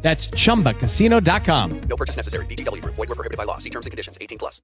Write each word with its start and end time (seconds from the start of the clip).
That's 0.00 0.30
chumbacasino.com. 0.30 1.80
No 1.88 1.96
purchase 1.96 2.16
necessary. 2.16 2.46
BGW. 2.46 2.82
Void 2.84 2.96
were 2.96 3.14
prohibited 3.14 3.36
by 3.36 3.44
law. 3.44 3.58
See 3.58 3.70
terms 3.70 3.84
and 3.84 3.90
conditions. 3.90 4.16
18 4.18 4.38
plus. 4.38 4.62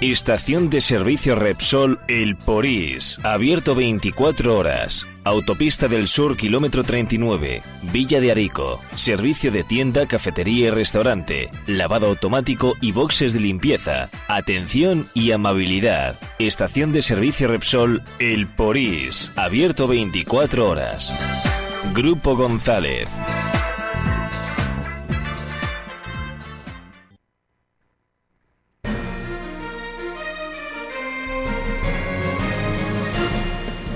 Estación 0.00 0.68
de 0.68 0.82
servicio 0.82 1.34
Repsol 1.34 1.98
El 2.08 2.36
Porís, 2.36 3.18
abierto 3.22 3.74
24 3.74 4.58
horas. 4.58 5.06
Autopista 5.24 5.88
del 5.88 6.08
Sur, 6.08 6.36
kilómetro 6.36 6.84
39, 6.84 7.62
Villa 7.90 8.20
de 8.20 8.30
Arico. 8.30 8.82
Servicio 8.94 9.50
de 9.50 9.64
tienda, 9.64 10.06
cafetería 10.06 10.66
y 10.66 10.70
restaurante. 10.70 11.48
Lavado 11.66 12.08
automático 12.08 12.74
y 12.82 12.92
boxes 12.92 13.32
de 13.32 13.40
limpieza. 13.40 14.10
Atención 14.28 15.08
y 15.14 15.30
amabilidad. 15.32 16.16
Estación 16.38 16.92
de 16.92 17.00
servicio 17.00 17.48
Repsol 17.48 18.02
El 18.18 18.46
Porís, 18.46 19.30
abierto 19.36 19.86
24 19.86 20.68
horas. 20.68 21.53
Grupo 21.94 22.34
González. 22.34 23.08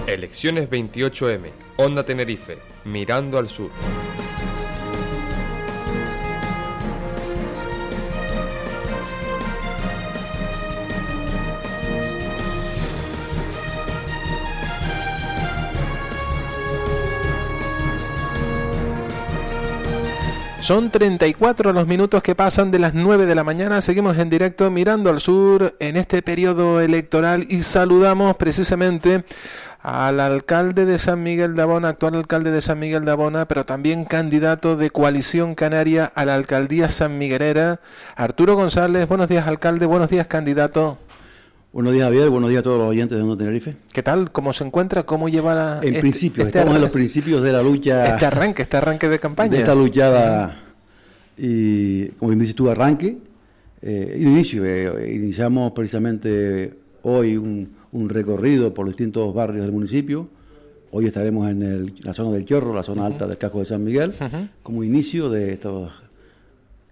Elecciones 0.06 0.70
28M, 0.70 1.50
Onda 1.78 2.04
Tenerife, 2.04 2.58
mirando 2.84 3.36
al 3.36 3.48
sur. 3.48 3.72
Son 20.68 20.90
34 20.90 21.72
los 21.72 21.86
minutos 21.86 22.22
que 22.22 22.34
pasan 22.34 22.70
de 22.70 22.78
las 22.78 22.92
9 22.92 23.24
de 23.24 23.34
la 23.34 23.42
mañana. 23.42 23.80
Seguimos 23.80 24.18
en 24.18 24.28
directo 24.28 24.70
mirando 24.70 25.08
al 25.08 25.18
sur 25.18 25.74
en 25.78 25.96
este 25.96 26.20
periodo 26.20 26.82
electoral 26.82 27.46
y 27.48 27.62
saludamos 27.62 28.36
precisamente 28.36 29.24
al 29.80 30.20
alcalde 30.20 30.84
de 30.84 30.98
San 30.98 31.22
Miguel 31.22 31.54
de 31.54 31.62
Abona, 31.62 31.88
actual 31.88 32.16
alcalde 32.16 32.50
de 32.50 32.60
San 32.60 32.78
Miguel 32.78 33.06
de 33.06 33.12
Abona, 33.12 33.48
pero 33.48 33.64
también 33.64 34.04
candidato 34.04 34.76
de 34.76 34.90
Coalición 34.90 35.54
Canaria 35.54 36.04
a 36.04 36.26
la 36.26 36.34
alcaldía 36.34 36.90
San 36.90 37.16
Miguelera, 37.16 37.80
Arturo 38.14 38.54
González. 38.54 39.08
Buenos 39.08 39.28
días, 39.28 39.48
alcalde. 39.48 39.86
Buenos 39.86 40.10
días, 40.10 40.26
candidato. 40.26 40.98
Buenos 41.72 41.92
días, 41.92 42.04
Javier. 42.06 42.30
Buenos 42.30 42.48
días 42.50 42.60
a 42.60 42.62
todos 42.62 42.78
los 42.78 42.88
oyentes 42.88 43.16
de 43.16 43.22
Onda 43.22 43.36
Tenerife. 43.36 43.76
¿Qué 43.92 44.02
tal? 44.02 44.32
¿Cómo 44.32 44.52
se 44.52 44.64
encuentra? 44.64 45.04
¿Cómo 45.04 45.28
lleva 45.28 45.54
la, 45.54 45.80
En 45.82 46.00
principio, 46.00 46.46
estamos 46.46 46.74
en 46.74 46.80
los 46.80 46.90
principios 46.90 47.42
de 47.42 47.52
la 47.52 47.62
lucha. 47.62 48.04
Este 48.14 48.26
arranque, 48.26 48.62
este 48.62 48.76
arranque 48.78 49.08
de 49.08 49.18
campaña. 49.18 49.50
De 49.50 49.58
esta 49.58 49.74
luchada, 49.74 50.62
y 51.36 52.06
como 52.12 52.32
dices 52.32 52.54
tú, 52.54 52.70
arranque. 52.70 53.18
Eh, 53.82 54.16
inicio, 54.20 54.64
eh, 54.64 55.12
iniciamos 55.14 55.70
precisamente 55.72 56.74
hoy 57.02 57.36
un, 57.36 57.76
un 57.92 58.08
recorrido 58.08 58.74
por 58.74 58.86
los 58.86 58.94
distintos 58.96 59.32
barrios 59.34 59.62
del 59.64 59.72
municipio. 59.72 60.28
Hoy 60.90 61.06
estaremos 61.06 61.48
en 61.50 61.62
el- 61.62 61.94
la 62.02 62.14
zona 62.14 62.32
del 62.32 62.44
Chorro, 62.46 62.74
la 62.74 62.82
zona 62.82 63.04
alta 63.06 63.26
del 63.26 63.36
casco 63.38 63.60
de 63.60 63.66
San 63.66 63.84
Miguel, 63.84 64.12
como 64.62 64.82
inicio 64.82 65.28
de 65.28 65.52
estos 65.52 65.92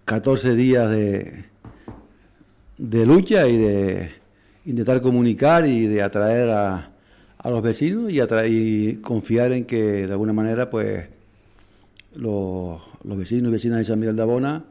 14 0.05 0.55
días 0.55 0.89
de, 0.91 1.45
de 2.77 3.05
lucha 3.07 3.47
y 3.47 3.57
de 3.57 4.11
intentar 4.67 5.01
comunicar 5.01 5.65
y 5.65 5.87
de 5.87 6.01
atraer 6.03 6.49
a, 6.49 6.91
a 7.37 7.49
los 7.49 7.61
vecinos 7.61 8.11
y, 8.11 8.17
atra- 8.19 8.47
y 8.47 8.97
confiar 8.97 9.51
en 9.53 9.65
que 9.65 10.05
de 10.05 10.11
alguna 10.11 10.33
manera 10.33 10.69
pues 10.69 11.05
los, 12.15 12.81
los 13.03 13.17
vecinos 13.17 13.49
y 13.49 13.51
vecinas 13.53 13.79
de 13.79 13.85
San 13.85 13.99
Miguel 13.99 14.15
de 14.15 14.21
Abona 14.21 14.63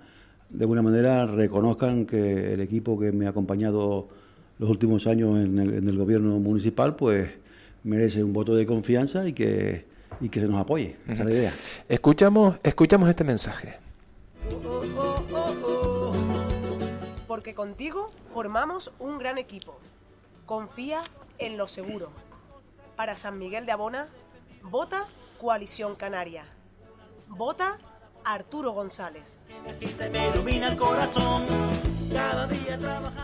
de 0.51 0.63
alguna 0.65 0.83
manera 0.83 1.27
reconozcan 1.27 2.07
que 2.07 2.53
el 2.53 2.61
equipo 2.61 2.99
que 2.99 3.11
me 3.11 3.27
ha 3.27 3.31
acompañado 3.31 4.09
los 4.59 4.71
últimos 4.71 5.07
años 5.07 5.39
en 5.39 5.59
el, 5.59 5.75
en 5.75 5.89
el 5.89 5.99
gobierno 5.99 6.39
municipal 6.39 6.95
pues 6.95 7.29
merece 7.85 8.23
un 8.23 8.33
voto 8.33 8.55
de 8.55 8.65
confianza 8.67 9.27
y 9.29 9.33
que, 9.33 9.85
y 10.21 10.29
que 10.29 10.41
se 10.41 10.47
nos 10.47 10.61
apoye. 10.61 10.97
Esa 11.09 11.23
es 11.25 11.29
la 11.31 11.35
idea. 11.35 11.53
Escuchamos, 11.89 12.57
escuchamos 12.63 13.09
este 13.09 13.25
mensaje. 13.25 13.75
Porque 17.47 17.55
contigo 17.55 18.11
formamos 18.35 18.91
un 18.99 19.19
gran 19.21 19.39
equipo. 19.39 19.79
Confía 20.47 21.01
en 21.39 21.57
lo 21.57 21.69
seguro. 21.69 22.11
Para 22.97 23.15
San 23.15 23.39
Miguel 23.39 23.67
de 23.67 23.71
Abona, 23.71 24.09
vota 24.65 25.05
Coalición 25.41 25.95
Canaria. 25.95 26.43
Vota 27.29 27.79
Arturo 28.25 28.73
González. 28.73 29.45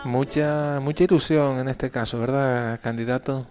Mucha, 0.05 0.79
mucha 0.81 1.03
ilusión 1.03 1.59
en 1.59 1.67
este 1.67 1.91
caso, 1.91 2.17
¿verdad, 2.17 2.79
candidato? 2.81 3.45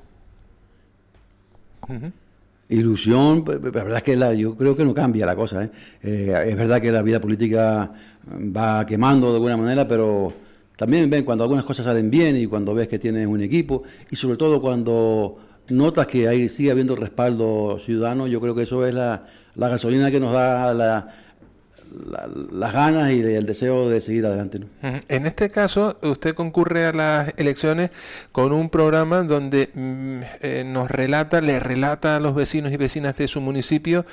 Ujú. 1.87 2.11
Ilusión, 2.71 3.45
pe- 3.45 3.59
pe- 3.59 3.73
la 3.73 3.83
verdad 3.85 3.99
es 3.99 4.05
que 4.05 4.17
la- 4.17 4.33
yo 4.33 4.57
creo 4.57 4.75
que 4.75 4.87
no 4.87 4.95
cambia 4.95 5.27
la 5.27 5.37
cosa. 5.37 5.65
¿eh? 5.65 5.71
Eh, 6.03 6.45
es 6.47 6.57
verdad 6.57 6.81
que 6.81 6.91
la 6.91 7.03
vida 7.03 7.21
política 7.21 7.93
va 8.27 8.87
quemando 8.87 9.29
de 9.29 9.35
alguna 9.35 9.59
manera, 9.59 9.87
pero 9.87 10.33
también 10.83 11.09
ven 11.09 11.25
cuando 11.25 11.45
algunas 11.45 11.65
cosas 11.65 11.87
salen 11.87 12.11
bien 12.11 12.37
y 12.37 12.47
cuando 12.49 12.75
ves 12.75 12.89
que 12.89 12.99
tienes 12.99 13.27
un 13.29 13.41
equipo 13.41 13.85
y 14.11 14.17
sobre 14.17 14.37
todo 14.37 14.61
cuando 14.61 15.39
notas 15.69 16.09
que 16.09 16.27
ahí 16.27 16.49
sigue 16.49 16.73
habiendo 16.73 16.97
respaldo 16.97 17.79
ciudadano, 17.79 18.27
yo 18.27 18.41
creo 18.41 18.53
que 18.57 18.63
eso 18.63 18.85
es 18.85 18.93
la, 18.93 19.27
la 19.55 19.69
gasolina 19.69 20.11
que 20.11 20.19
nos 20.19 20.33
da 20.33 20.75
la- 20.75 21.09
la- 22.11 22.29
las 22.53 22.73
ganas 22.73 23.11
y 23.13 23.21
el 23.21 23.47
deseo 23.47 23.89
de 23.89 24.01
seguir 24.01 24.27
adelante. 24.27 24.61
En 25.09 25.27
este 25.27 25.51
caso, 25.51 25.99
usted 26.03 26.35
concurre 26.35 26.87
a 26.87 26.93
las 26.93 27.33
elecciones 27.37 27.91
con 28.33 28.53
un 28.53 28.71
programa 28.71 29.23
donde 29.23 29.71
mm, 29.75 30.21
eh, 30.41 30.65
nos 30.67 30.91
relata, 30.91 31.41
le 31.41 31.61
relata 31.61 32.17
a 32.17 32.21
los 32.21 32.35
vecinos 32.35 32.73
y 32.73 32.77
vecinas 32.77 33.17
de 33.19 33.29
su 33.29 33.41
municipio 33.41 34.07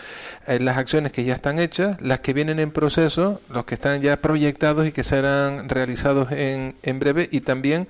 eh, 0.48 0.60
las 0.60 0.78
acciones 0.78 1.12
que 1.12 1.24
ya 1.24 1.34
están 1.34 1.60
hechas, 1.60 2.00
las 2.02 2.20
que 2.20 2.34
vienen 2.34 2.60
en 2.60 2.72
proceso, 2.72 3.42
los 3.54 3.66
que 3.66 3.76
están 3.76 4.02
ya 4.02 4.18
proyectados 4.18 4.88
y 4.88 4.92
que 4.92 5.04
serán 5.04 5.70
realizados 5.70 6.32
en, 6.32 6.76
en 6.84 7.00
breve 7.00 7.28
y 7.32 7.42
también 7.42 7.88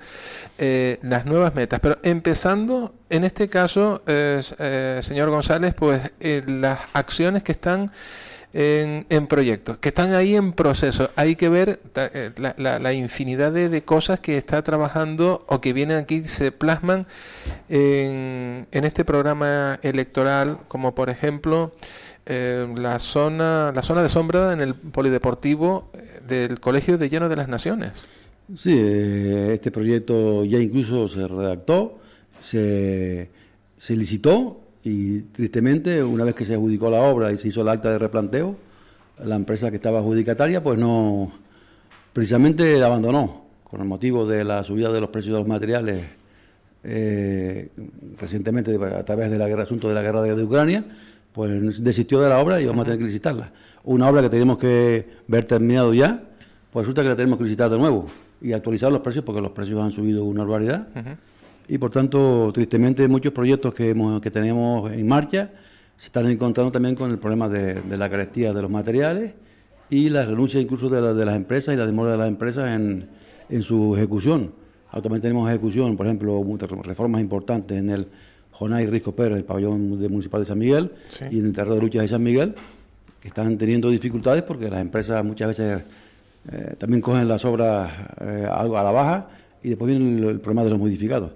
eh, 0.58 0.98
las 1.02 1.26
nuevas 1.26 1.54
metas. 1.54 1.80
Pero 1.80 1.98
empezando, 2.02 2.94
en 3.08 3.24
este 3.24 3.48
caso, 3.48 4.02
eh, 4.06 4.40
eh, 4.58 5.00
señor 5.02 5.30
González, 5.30 5.74
pues 5.74 6.00
las 6.46 6.78
acciones 6.92 7.42
que 7.42 7.52
están 7.52 7.90
en, 8.52 9.06
en 9.08 9.26
proyectos, 9.26 9.78
que 9.78 9.90
están 9.90 10.12
ahí 10.12 10.34
en 10.34 10.52
proceso. 10.52 11.10
Hay 11.16 11.36
que 11.36 11.48
ver 11.48 11.80
eh, 11.94 12.30
la, 12.36 12.54
la- 12.58 12.78
la 12.78 12.92
infinidad 12.92 13.52
de, 13.52 13.82
cosas 13.82 14.20
que 14.20 14.36
está 14.36 14.62
trabajando 14.62 15.44
o 15.48 15.60
que 15.60 15.72
vienen 15.72 15.98
aquí, 15.98 16.22
se 16.26 16.50
plasman 16.52 17.06
en, 17.68 18.66
en 18.70 18.84
este 18.84 19.04
programa 19.04 19.78
electoral, 19.82 20.58
como 20.68 20.94
por 20.94 21.10
ejemplo 21.10 21.72
eh, 22.26 22.66
la, 22.76 22.98
zona, 22.98 23.72
la 23.74 23.82
zona 23.82 24.02
de 24.02 24.08
sombra 24.08 24.52
en 24.52 24.60
el 24.60 24.74
polideportivo 24.74 25.90
eh, 25.94 26.20
del 26.26 26.60
Colegio 26.60 26.98
de 26.98 27.08
Lleno 27.08 27.28
de 27.28 27.36
las 27.36 27.48
Naciones. 27.48 27.92
Sí, 28.58 28.74
eh, 28.76 29.50
este 29.54 29.70
proyecto 29.70 30.44
ya 30.44 30.58
incluso 30.58 31.08
se 31.08 31.26
redactó, 31.28 31.98
se, 32.40 33.30
se 33.76 33.96
licitó 33.96 34.59
y 34.82 35.20
tristemente 35.20 36.02
una 36.02 36.24
vez 36.24 36.34
que 36.34 36.44
se 36.44 36.54
adjudicó 36.54 36.90
la 36.90 37.02
obra 37.02 37.32
y 37.32 37.38
se 37.38 37.48
hizo 37.48 37.62
el 37.62 37.68
acta 37.68 37.90
de 37.90 37.98
replanteo, 37.98 38.56
la 39.24 39.36
empresa 39.36 39.70
que 39.70 39.76
estaba 39.76 39.98
adjudicataria 39.98 40.62
pues 40.62 40.78
no, 40.78 41.32
precisamente 42.12 42.78
la 42.78 42.86
abandonó 42.86 43.44
con 43.64 43.80
el 43.80 43.86
motivo 43.86 44.26
de 44.26 44.44
la 44.44 44.64
subida 44.64 44.92
de 44.92 45.00
los 45.00 45.10
precios 45.10 45.34
de 45.34 45.38
los 45.40 45.48
materiales 45.48 46.02
eh, 46.82 47.68
recientemente 48.18 48.74
a 48.74 49.04
través 49.04 49.30
de 49.30 49.38
la 49.38 49.46
guerra, 49.46 49.64
asunto 49.64 49.88
de 49.88 49.94
la 49.94 50.02
guerra 50.02 50.22
de, 50.22 50.34
de 50.34 50.42
Ucrania, 50.42 50.84
pues 51.32 51.82
desistió 51.82 52.20
de 52.20 52.28
la 52.28 52.38
obra 52.38 52.60
y 52.60 52.66
vamos 52.66 52.82
a 52.82 52.84
tener 52.86 52.98
que 52.98 53.04
licitarla. 53.04 53.52
Una 53.84 54.08
obra 54.08 54.22
que 54.22 54.30
teníamos 54.30 54.58
que 54.58 55.06
ver 55.28 55.44
terminado 55.44 55.94
ya, 55.94 56.22
pues 56.72 56.86
resulta 56.86 57.02
que 57.02 57.08
la 57.08 57.16
tenemos 57.16 57.38
que 57.38 57.44
licitar 57.44 57.70
de 57.70 57.78
nuevo 57.78 58.06
y 58.40 58.52
actualizar 58.52 58.90
los 58.90 59.00
precios 59.02 59.24
porque 59.24 59.40
los 59.40 59.52
precios 59.52 59.80
han 59.82 59.92
subido 59.92 60.24
una 60.24 60.42
barbaridad. 60.42 60.88
Y 61.72 61.78
por 61.78 61.90
tanto, 61.92 62.50
tristemente, 62.52 63.06
muchos 63.06 63.32
proyectos 63.32 63.72
que, 63.74 63.90
hemos, 63.90 64.20
que 64.20 64.28
tenemos 64.30 64.90
en 64.90 65.06
marcha 65.06 65.50
se 65.96 66.06
están 66.06 66.26
encontrando 66.28 66.72
también 66.72 66.96
con 66.96 67.12
el 67.12 67.18
problema 67.18 67.48
de, 67.48 67.74
de 67.74 67.96
la 67.96 68.10
carestía 68.10 68.52
de 68.52 68.60
los 68.60 68.70
materiales 68.70 69.34
y 69.88 70.08
la 70.08 70.26
renuncia 70.26 70.60
incluso 70.60 70.88
de, 70.88 71.00
la- 71.00 71.14
de 71.14 71.24
las 71.24 71.36
empresas 71.36 71.72
y 71.72 71.78
la 71.78 71.86
demora 71.86 72.10
de 72.10 72.16
las 72.18 72.26
empresas 72.26 72.74
en, 72.74 73.06
en 73.48 73.62
su 73.62 73.94
ejecución. 73.94 74.50
Actualmente 74.90 75.28
tenemos 75.28 75.48
ejecución, 75.48 75.96
por 75.96 76.06
ejemplo, 76.06 76.42
muchas 76.42 76.68
reformas 76.70 77.20
importantes 77.20 77.78
en 77.78 77.90
el 77.90 78.08
Jonay 78.50 78.86
Risco 78.88 79.12
Pérez, 79.14 79.38
el 79.38 79.44
pabellón 79.44 80.00
de 80.00 80.08
municipal 80.08 80.40
de 80.40 80.46
San 80.46 80.58
Miguel, 80.58 80.90
Sí. 81.10 81.24
y 81.30 81.38
en 81.38 81.46
el 81.46 81.52
terreno 81.52 81.76
de 81.76 81.82
luchas 81.82 82.02
de 82.02 82.08
San 82.08 82.22
Miguel, 82.22 82.56
que 83.20 83.28
están 83.28 83.56
teniendo 83.56 83.90
dificultades 83.90 84.42
porque 84.42 84.68
las 84.68 84.80
empresas 84.80 85.24
muchas 85.24 85.46
veces 85.48 85.82
eh, 86.50 86.74
también 86.78 87.00
cogen 87.00 87.28
las 87.28 87.44
obras 87.44 87.92
eh, 88.22 88.44
algo 88.50 88.76
a 88.76 88.82
la 88.82 88.90
baja 88.90 89.28
y 89.62 89.68
después 89.68 89.88
viene 89.94 90.18
el, 90.18 90.24
el 90.30 90.40
problema 90.40 90.64
de 90.64 90.70
los 90.70 90.78
modificados. 90.80 91.30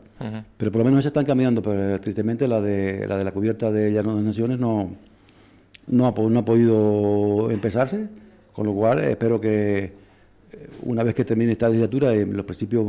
Pero 0.56 0.72
por 0.72 0.80
lo 0.80 0.84
menos 0.84 1.04
se 1.04 1.08
están 1.08 1.24
cambiando, 1.24 1.62
pero 1.62 1.94
eh, 1.94 1.98
tristemente 1.98 2.48
la 2.48 2.60
de 2.60 3.06
la, 3.06 3.18
de 3.18 3.24
la 3.24 3.32
cubierta 3.32 3.70
de 3.70 3.92
Llano 3.92 4.16
de 4.16 4.22
Naciones 4.22 4.58
no, 4.58 4.90
no, 5.86 6.06
ha, 6.06 6.12
no 6.12 6.38
ha 6.38 6.44
podido 6.44 7.50
empezarse, 7.50 8.08
con 8.52 8.66
lo 8.66 8.74
cual 8.74 9.00
eh, 9.00 9.10
espero 9.10 9.40
que 9.40 9.84
eh, 9.84 9.92
una 10.82 11.02
vez 11.02 11.14
que 11.14 11.24
termine 11.24 11.52
esta 11.52 11.68
legislatura, 11.68 12.14
en 12.14 12.36
los 12.36 12.46
principios 12.46 12.86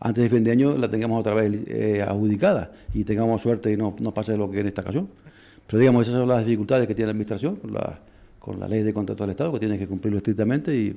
antes 0.00 0.24
de 0.24 0.30
fin 0.30 0.44
de 0.44 0.50
año, 0.50 0.76
la 0.76 0.90
tengamos 0.90 1.20
otra 1.20 1.34
vez 1.34 2.02
adjudicada 2.02 2.72
y 2.92 3.04
tengamos 3.04 3.40
suerte 3.40 3.72
y 3.72 3.76
no, 3.76 3.96
no 4.00 4.12
pase 4.12 4.36
lo 4.36 4.50
que 4.50 4.60
en 4.60 4.66
esta 4.66 4.82
ocasión. 4.82 5.08
Pero 5.66 5.78
digamos, 5.78 6.02
esas 6.06 6.18
son 6.18 6.28
las 6.28 6.44
dificultades 6.44 6.86
que 6.86 6.94
tiene 6.94 7.06
la 7.06 7.10
Administración 7.12 7.56
con 7.56 7.72
la, 7.72 7.98
con 8.38 8.60
la 8.60 8.68
ley 8.68 8.82
de 8.82 8.92
contrato 8.92 9.24
del 9.24 9.30
Estado, 9.30 9.52
que 9.54 9.60
tiene 9.60 9.78
que 9.78 9.86
cumplirlo 9.86 10.18
estrictamente 10.18 10.76
y, 10.76 10.94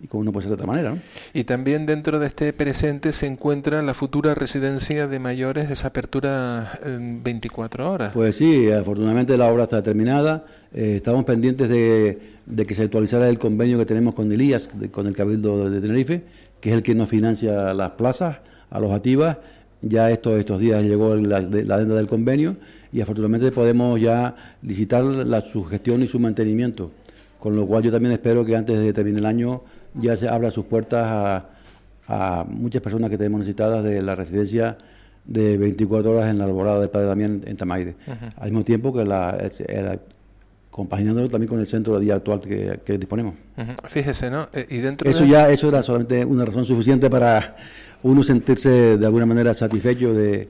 y 0.00 0.06
como 0.06 0.22
no 0.24 0.32
puede 0.32 0.44
ser 0.48 0.50
de 0.56 0.62
otra 0.62 0.66
manera. 0.66 0.90
¿no? 0.90 0.98
Y 1.34 1.44
también 1.44 1.84
dentro 1.86 2.18
de 2.20 2.26
este 2.26 2.52
presente 2.52 3.12
se 3.12 3.26
encuentra 3.26 3.82
la 3.82 3.94
futura 3.94 4.34
residencia 4.34 5.06
de 5.08 5.18
mayores, 5.18 5.70
esa 5.70 5.88
apertura 5.88 6.78
en 6.84 7.22
24 7.22 7.90
horas. 7.90 8.12
Pues 8.14 8.36
sí, 8.36 8.70
afortunadamente 8.70 9.36
la 9.36 9.46
obra 9.52 9.64
está 9.64 9.82
terminada. 9.82 10.44
Eh, 10.72 10.94
estamos 10.96 11.24
pendientes 11.24 11.68
de, 11.68 12.18
de 12.46 12.64
que 12.66 12.74
se 12.74 12.82
actualizara 12.82 13.28
el 13.28 13.38
convenio 13.38 13.78
que 13.78 13.86
tenemos 13.86 14.14
con 14.14 14.30
Elías, 14.30 14.68
de- 14.78 14.90
con 14.90 15.06
el 15.06 15.16
Cabildo 15.16 15.68
de 15.68 15.80
Tenerife, 15.80 16.22
que 16.60 16.70
es 16.70 16.76
el 16.76 16.82
que 16.82 16.94
nos 16.94 17.08
financia 17.08 17.74
las 17.74 17.90
plazas 17.90 18.36
alojativas. 18.70 19.38
Ya 19.80 20.10
esto, 20.10 20.36
estos 20.36 20.60
días 20.60 20.82
llegó 20.84 21.14
la, 21.16 21.40
de- 21.40 21.64
la 21.64 21.76
adenda 21.76 21.94
del 21.94 22.08
convenio 22.08 22.56
y 22.92 23.00
afortunadamente 23.00 23.50
podemos 23.52 24.00
ya 24.00 24.34
licitar 24.62 25.04
la, 25.04 25.40
su 25.40 25.64
gestión 25.64 26.02
y 26.02 26.08
su 26.08 26.18
mantenimiento. 26.18 26.90
Con 27.38 27.54
lo 27.54 27.66
cual 27.66 27.84
yo 27.84 27.92
también 27.92 28.12
espero 28.12 28.44
que 28.44 28.56
antes 28.56 28.78
de 28.78 28.92
terminar 28.92 29.20
el 29.20 29.26
año 29.26 29.62
ya 29.94 30.16
se 30.16 30.28
abra 30.28 30.50
sus 30.50 30.66
puertas 30.66 31.04
a, 31.06 31.48
a 32.08 32.44
muchas 32.48 32.82
personas 32.82 33.10
que 33.10 33.18
tenemos 33.18 33.40
necesitadas 33.40 33.84
de 33.84 34.02
la 34.02 34.14
residencia 34.14 34.78
de 35.28 35.58
24 35.58 36.10
horas 36.10 36.30
en 36.30 36.38
la 36.38 36.44
alborada 36.44 36.80
del 36.80 36.88
Padre 36.88 37.06
Damián 37.06 37.42
en 37.44 37.56
Tamaide. 37.56 37.94
Al 38.36 38.50
mismo 38.50 38.64
tiempo 38.64 38.92
que 38.94 39.04
la, 39.04 39.38
compaginándolo 40.70 41.28
también 41.28 41.48
con 41.48 41.60
el 41.60 41.66
centro 41.66 41.98
de 41.98 42.04
día 42.04 42.14
actual 42.14 42.40
que, 42.40 42.80
que 42.84 42.98
disponemos. 42.98 43.34
Fíjese, 43.88 44.30
¿no? 44.30 44.48
Eh, 44.52 44.66
y 44.70 44.78
dentro 44.78 45.08
Eso 45.08 45.24
de... 45.24 45.28
ya, 45.28 45.50
eso 45.50 45.68
era 45.68 45.82
solamente 45.82 46.24
una 46.24 46.44
razón 46.44 46.64
suficiente 46.64 47.10
para 47.10 47.56
uno 48.02 48.22
sentirse 48.22 48.96
de 48.96 49.06
alguna 49.06 49.26
manera 49.26 49.52
satisfecho 49.54 50.14
de 50.14 50.48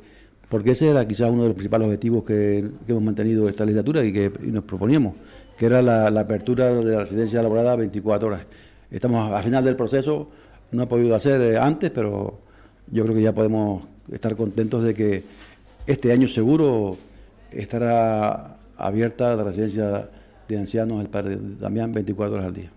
porque 0.48 0.70
ese 0.70 0.88
era 0.88 1.06
quizás 1.06 1.30
uno 1.30 1.42
de 1.42 1.48
los 1.48 1.54
principales 1.54 1.86
objetivos 1.86 2.24
que, 2.24 2.70
que 2.86 2.92
hemos 2.92 3.02
mantenido 3.02 3.48
esta 3.48 3.64
legislatura 3.66 4.02
y 4.02 4.12
que 4.12 4.32
y 4.42 4.46
nos 4.46 4.64
proponíamos, 4.64 5.14
que 5.58 5.66
era 5.66 5.82
la, 5.82 6.10
la 6.10 6.20
apertura 6.20 6.74
de 6.74 6.84
la 6.84 7.00
residencia 7.00 7.42
laborada 7.42 7.76
24 7.76 8.28
horas. 8.28 8.42
Estamos 8.90 9.32
a 9.32 9.42
final 9.42 9.64
del 9.64 9.76
proceso, 9.76 10.28
no 10.72 10.82
ha 10.82 10.88
podido 10.88 11.14
hacer 11.14 11.40
eh, 11.40 11.58
antes, 11.58 11.90
pero 11.90 12.38
yo 12.90 13.04
creo 13.04 13.14
que 13.14 13.22
ya 13.22 13.34
podemos 13.34 13.84
estar 14.10 14.36
contentos 14.36 14.82
de 14.82 14.94
que 14.94 15.24
este 15.86 16.12
año 16.12 16.28
seguro 16.28 16.96
estará 17.50 18.56
abierta 18.76 19.34
la 19.34 19.44
residencia 19.44 20.08
de 20.48 20.58
ancianos 20.58 21.02
el 21.02 21.08
Padre 21.08 21.38
Damián 21.40 21.92
24 21.92 22.34
horas 22.34 22.46
al 22.46 22.54
día. 22.54 22.70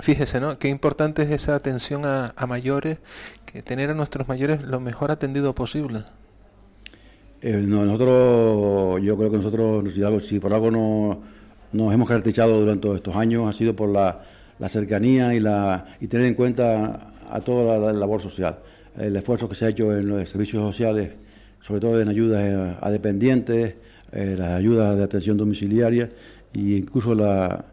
Fíjese, 0.00 0.40
¿no? 0.40 0.58
Qué 0.58 0.68
importante 0.68 1.22
es 1.22 1.30
esa 1.30 1.54
atención 1.54 2.04
a, 2.04 2.32
a 2.36 2.46
mayores, 2.46 2.98
que 3.46 3.62
tener 3.62 3.90
a 3.90 3.94
nuestros 3.94 4.26
mayores 4.26 4.62
lo 4.62 4.80
mejor 4.80 5.10
atendido 5.10 5.54
posible. 5.54 6.04
Eh, 7.46 7.62
no, 7.62 7.84
nosotros, 7.84 9.02
yo 9.02 9.18
creo 9.18 9.30
que 9.30 9.36
nosotros, 9.36 10.24
si, 10.26 10.40
por 10.40 10.54
algo 10.54 10.70
no, 10.70 11.20
nos 11.72 11.92
hemos 11.92 12.08
caracterizado 12.08 12.58
durante 12.58 12.90
estos 12.94 13.14
años, 13.14 13.48
ha 13.48 13.52
sido 13.52 13.76
por 13.76 13.90
la, 13.90 14.24
la 14.58 14.68
cercanía 14.68 15.34
y, 15.34 15.40
la, 15.40 15.84
y 16.00 16.06
tener 16.06 16.26
en 16.26 16.34
cuenta 16.34 17.12
a 17.30 17.40
toda 17.40 17.78
la, 17.78 17.92
la 17.92 17.98
labor 17.98 18.20
social. 18.22 18.58
El 18.98 19.16
esfuerzo 19.16 19.48
que 19.48 19.54
se 19.54 19.66
ha 19.66 19.68
hecho 19.70 19.96
en 19.96 20.08
los 20.08 20.28
servicios 20.28 20.62
sociales, 20.62 21.10
sobre 21.60 21.80
todo 21.80 22.00
en 22.00 22.08
ayudas 22.08 22.42
eh, 22.42 22.76
a 22.80 22.90
dependientes, 22.90 23.74
eh, 24.12 24.36
las 24.38 24.50
ayudas 24.50 24.96
de 24.96 25.02
atención 25.02 25.36
domiciliaria 25.36 26.08
e 26.54 26.60
incluso 26.60 27.14
la, 27.14 27.64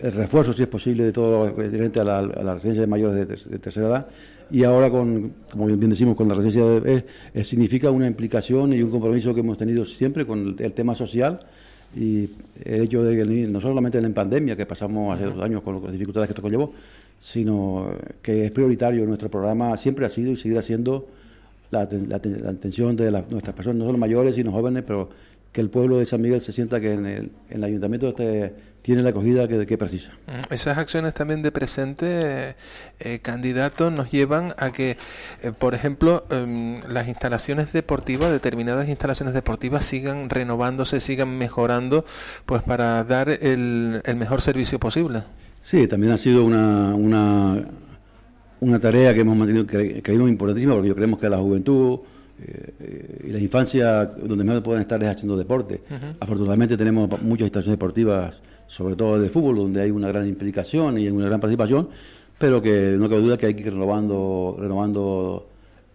el 0.00 0.12
refuerzo, 0.12 0.52
si 0.52 0.62
es 0.62 0.68
posible, 0.68 1.04
de 1.04 1.12
todo 1.12 1.46
lo 1.46 1.54
referente 1.54 2.00
a 2.00 2.04
la, 2.04 2.22
residencia 2.54 2.80
de 2.80 2.86
mayores 2.86 3.16
de, 3.16 3.26
ter- 3.26 3.44
de 3.44 3.58
tercera 3.58 3.88
edad. 3.88 4.06
Y 4.50 4.62
ahora, 4.64 4.90
con, 4.90 5.32
como 5.50 5.66
bien 5.66 5.90
decimos, 5.90 6.16
con 6.16 6.28
la 6.28 6.34
residencia 6.34 6.64
de, 6.64 7.04
es- 7.34 7.48
significa 7.48 7.90
una 7.90 8.06
implicación 8.06 8.72
y 8.72 8.82
un 8.82 8.90
compromiso 8.90 9.34
que 9.34 9.40
hemos 9.40 9.58
tenido 9.58 9.84
siempre 9.84 10.24
con 10.26 10.56
el 10.58 10.72
tema 10.72 10.94
social 10.94 11.40
y 11.96 12.28
el 12.64 12.82
hecho 12.82 13.02
de 13.04 13.16
que 13.16 13.24
no 13.24 13.60
solamente 13.60 13.98
en 13.98 14.12
pandemia, 14.14 14.56
que 14.56 14.66
pasamos 14.66 15.14
hace 15.14 15.24
dos 15.24 15.40
años 15.42 15.62
con 15.62 15.82
las 15.82 15.92
dificultades 15.92 16.28
que 16.28 16.32
esto 16.32 16.42
conllevó, 16.42 16.72
sino 17.20 17.90
que 18.22 18.46
es 18.46 18.50
prioritario 18.50 19.06
nuestro 19.06 19.30
programa, 19.30 19.76
siempre 19.76 20.04
ha 20.06 20.08
sido 20.08 20.32
y 20.32 20.36
seguirá 20.36 20.62
siendo 20.62 21.06
la, 21.70 21.88
aten- 21.88 22.06
la 22.08 22.20
aten- 22.20 22.40
la 22.40 22.50
atención 22.50 22.96
de 22.96 23.10
nuestras 23.10 23.54
personas, 23.54 23.76
no 23.78 23.86
solo 23.86 23.98
mayores, 23.98 24.34
sino 24.34 24.52
jóvenes, 24.52 24.84
pero 24.86 25.08
que 25.52 25.60
el 25.60 25.70
pueblo 25.70 25.98
de 25.98 26.06
San 26.06 26.20
Miguel 26.20 26.40
se 26.40 26.52
sienta 26.52 26.80
que 26.80 26.92
en 26.92 27.06
el, 27.06 27.22
en 27.50 27.56
el 27.58 27.64
ayuntamiento 27.64 28.08
este, 28.08 28.52
tiene 28.84 29.02
la 29.02 29.10
acogida 29.10 29.48
que, 29.48 29.64
que 29.64 29.78
precisa. 29.78 30.10
Mm, 30.26 30.52
Esas 30.52 30.76
acciones 30.76 31.14
también 31.14 31.40
de 31.40 31.50
presente, 31.50 32.06
eh, 32.50 32.54
eh, 33.00 33.18
candidatos, 33.20 33.90
nos 33.90 34.10
llevan 34.10 34.52
a 34.58 34.72
que, 34.72 34.98
eh, 35.42 35.52
por 35.58 35.74
ejemplo, 35.74 36.26
em, 36.28 36.76
las 36.86 37.08
instalaciones 37.08 37.72
deportivas, 37.72 38.30
determinadas 38.30 38.86
instalaciones 38.90 39.32
deportivas, 39.32 39.86
sigan 39.86 40.28
renovándose, 40.28 41.00
sigan 41.00 41.38
mejorando, 41.38 42.04
pues 42.44 42.62
para 42.62 43.02
dar 43.04 43.30
el, 43.30 44.02
el 44.04 44.16
mejor 44.16 44.42
servicio 44.42 44.78
posible. 44.78 45.22
Sí, 45.62 45.88
también 45.88 46.12
ha 46.12 46.18
sido 46.18 46.44
una, 46.44 46.94
una, 46.94 47.64
una 48.60 48.78
tarea 48.78 49.14
que 49.14 49.20
hemos 49.20 49.34
mantenido, 49.34 49.66
que 49.66 50.02
creímos 50.02 50.28
importantísima, 50.28 50.74
porque 50.74 50.88
yo 50.88 50.94
creemos 50.94 51.18
que 51.18 51.30
la 51.30 51.38
juventud 51.38 52.00
eh, 52.38 53.22
y 53.28 53.30
la 53.30 53.38
infancia, 53.38 54.04
donde 54.04 54.44
mejor 54.44 54.62
pueden 54.62 54.82
estar 54.82 55.02
es 55.02 55.08
haciendo 55.08 55.38
deporte. 55.38 55.80
Afortunadamente 56.20 56.76
tenemos 56.76 57.08
muchas 57.22 57.46
instalaciones 57.46 57.78
deportivas, 57.78 58.34
sobre 58.66 58.96
todo 58.96 59.20
de 59.20 59.28
fútbol, 59.28 59.56
donde 59.56 59.82
hay 59.82 59.90
una 59.90 60.08
gran 60.08 60.26
implicación 60.26 60.98
y 60.98 61.08
una 61.08 61.26
gran 61.26 61.40
participación, 61.40 61.88
pero 62.38 62.60
que 62.62 62.96
no 62.98 63.08
cabe 63.08 63.20
duda 63.22 63.36
que 63.36 63.46
hay 63.46 63.54
que 63.54 63.62
ir 63.62 63.72
renovando, 63.72 64.56
renovando 64.58 65.48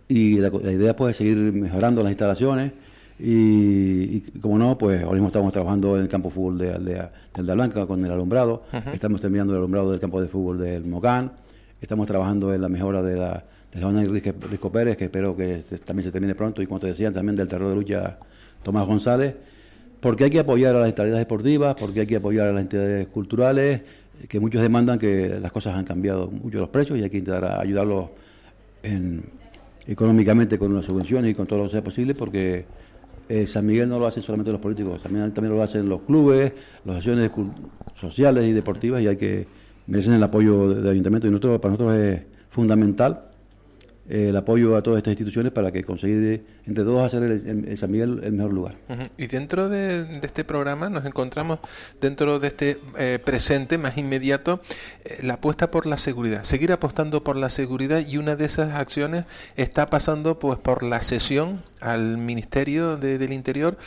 y 0.08 0.38
la, 0.38 0.50
la 0.50 0.72
idea 0.72 0.96
pues 0.96 1.12
es 1.12 1.18
seguir 1.18 1.38
mejorando 1.38 2.02
las 2.02 2.12
instalaciones 2.12 2.72
y, 3.20 4.18
y, 4.18 4.24
como 4.42 4.58
no, 4.58 4.78
pues 4.78 5.02
ahora 5.02 5.14
mismo 5.14 5.28
estamos 5.28 5.52
trabajando 5.52 5.96
en 5.98 6.04
el 6.04 6.08
campo 6.08 6.30
de 6.30 6.36
fútbol 6.36 6.58
de 6.58 6.72
Aldea, 6.74 7.12
de 7.36 7.42
Aldea 7.42 7.56
Blanca 7.56 7.86
con 7.86 8.04
el 8.06 8.12
alumbrado, 8.12 8.64
estamos 8.94 9.20
terminando 9.22 9.54
el 9.54 9.60
alumbrado 9.60 9.92
del 9.92 10.00
campo 10.00 10.22
de 10.22 10.28
fútbol 10.30 10.58
del 10.60 10.86
Mocán, 10.86 11.32
estamos 11.82 12.08
trabajando 12.08 12.54
en 12.54 12.62
la 12.62 12.70
mejora 12.70 13.02
de 13.04 13.16
la 13.18 13.44
de 13.72 13.80
la 13.82 13.86
zona 13.88 14.00
de 14.02 14.06
Risco, 14.10 14.32
Risco 14.50 14.72
Pérez, 14.72 14.98
que 14.98 15.04
espero 15.04 15.36
que 15.36 15.62
se- 15.62 15.78
también 15.78 16.04
se 16.04 16.12
termine 16.12 16.34
pronto, 16.34 16.60
y 16.64 16.66
como 16.66 16.80
te 16.80 16.88
decían, 16.88 17.14
también 17.14 17.36
del 17.36 17.48
terror 17.48 17.70
de 17.70 17.76
lucha 17.76 18.18
Tomás 18.64 18.88
González, 18.88 19.36
porque 20.00 20.26
hay 20.26 20.30
que 20.30 20.40
apoyar 20.40 20.76
a 20.76 20.80
las 20.80 20.90
entidades 20.90 21.18
deportivas, 21.18 21.76
porque 21.76 22.02
hay 22.02 22.08
que 22.08 22.16
apoyar 22.18 22.48
a 22.48 22.52
las 22.54 22.62
entidades 22.62 23.08
culturales, 23.08 23.82
que 24.28 24.40
muchos 24.40 24.62
demandan 24.62 25.00
que 25.00 25.38
las 25.42 25.52
cosas 25.52 25.76
han 25.76 25.86
cambiado 25.86 26.30
mucho 26.30 26.60
los 26.60 26.70
precios 26.70 26.98
y 27.00 27.04
hay 27.04 27.10
que 27.10 27.18
intentar 27.18 27.60
ayudarlos 27.60 28.08
en- 28.84 29.24
económicamente 29.88 30.58
con 30.60 30.74
las 30.76 30.86
subvenciones 30.86 31.32
y 31.32 31.34
con 31.36 31.48
todo 31.48 31.60
lo 31.60 31.66
que 31.66 31.72
sea 31.72 31.84
posible, 31.84 32.14
porque 32.16 32.66
eh, 33.28 33.46
San 33.46 33.66
Miguel 33.66 33.88
no 33.90 34.00
lo 34.00 34.08
hacen 34.08 34.24
solamente 34.24 34.52
los 34.52 34.62
políticos, 34.62 35.02
también, 35.04 35.32
también 35.34 35.56
lo 35.56 35.62
hacen 35.64 35.88
los 35.88 36.02
clubes, 36.02 36.52
las 36.86 36.98
asociaciones 36.98 37.32
sociales 38.00 38.46
y 38.46 38.52
deportivas 38.52 39.02
y 39.02 39.08
hay 39.08 39.16
que 39.18 39.48
merecen 39.88 40.14
el 40.14 40.24
apoyo 40.24 40.70
de- 40.70 40.82
del 40.82 40.92
ayuntamiento 40.92 41.28
y 41.28 41.32
nosotros, 41.32 41.60
para 41.60 41.72
nosotros 41.74 41.96
es 41.96 42.22
fundamental 42.50 43.22
el 44.10 44.36
apoyo 44.36 44.76
a 44.76 44.82
todas 44.82 44.98
estas 44.98 45.12
instituciones 45.12 45.52
para 45.52 45.72
que 45.72 45.84
conseguir 45.84 46.24
eh, 46.24 46.42
entre 46.66 46.84
todos 46.84 47.06
hacer 47.06 47.22
el, 47.24 47.32
el- 47.48 47.68
el 47.70 47.78
San 47.78 47.92
Miguel 47.92 48.20
el 48.24 48.32
mejor 48.34 48.52
lugar. 48.54 48.76
Y 49.18 49.28
dentro 49.28 49.70
de, 49.70 50.04
de 50.04 50.26
este 50.26 50.44
programa 50.44 50.90
nos 50.90 51.06
encontramos 51.06 51.60
dentro 52.02 52.40
de 52.40 52.48
este 52.48 52.78
eh, 52.98 53.20
presente 53.24 53.78
más 53.78 53.98
inmediato 53.98 54.62
eh, 55.06 55.20
la 55.22 55.36
apuesta 55.36 55.70
por 55.70 55.86
la 55.86 55.98
seguridad, 55.98 56.44
seguir 56.44 56.72
apostando 56.72 57.24
por 57.24 57.36
la 57.36 57.50
seguridad 57.50 58.04
y 58.08 58.18
una 58.18 58.36
de 58.36 58.46
esas 58.46 58.74
acciones 58.80 59.26
está 59.58 59.90
pasando 59.90 60.40
pues 60.40 60.58
por 60.58 60.82
la 60.82 61.02
sesión 61.04 61.62
al 61.80 62.18
Ministerio 62.18 62.98
de- 62.98 63.18
del 63.20 63.32
Interior 63.32 63.78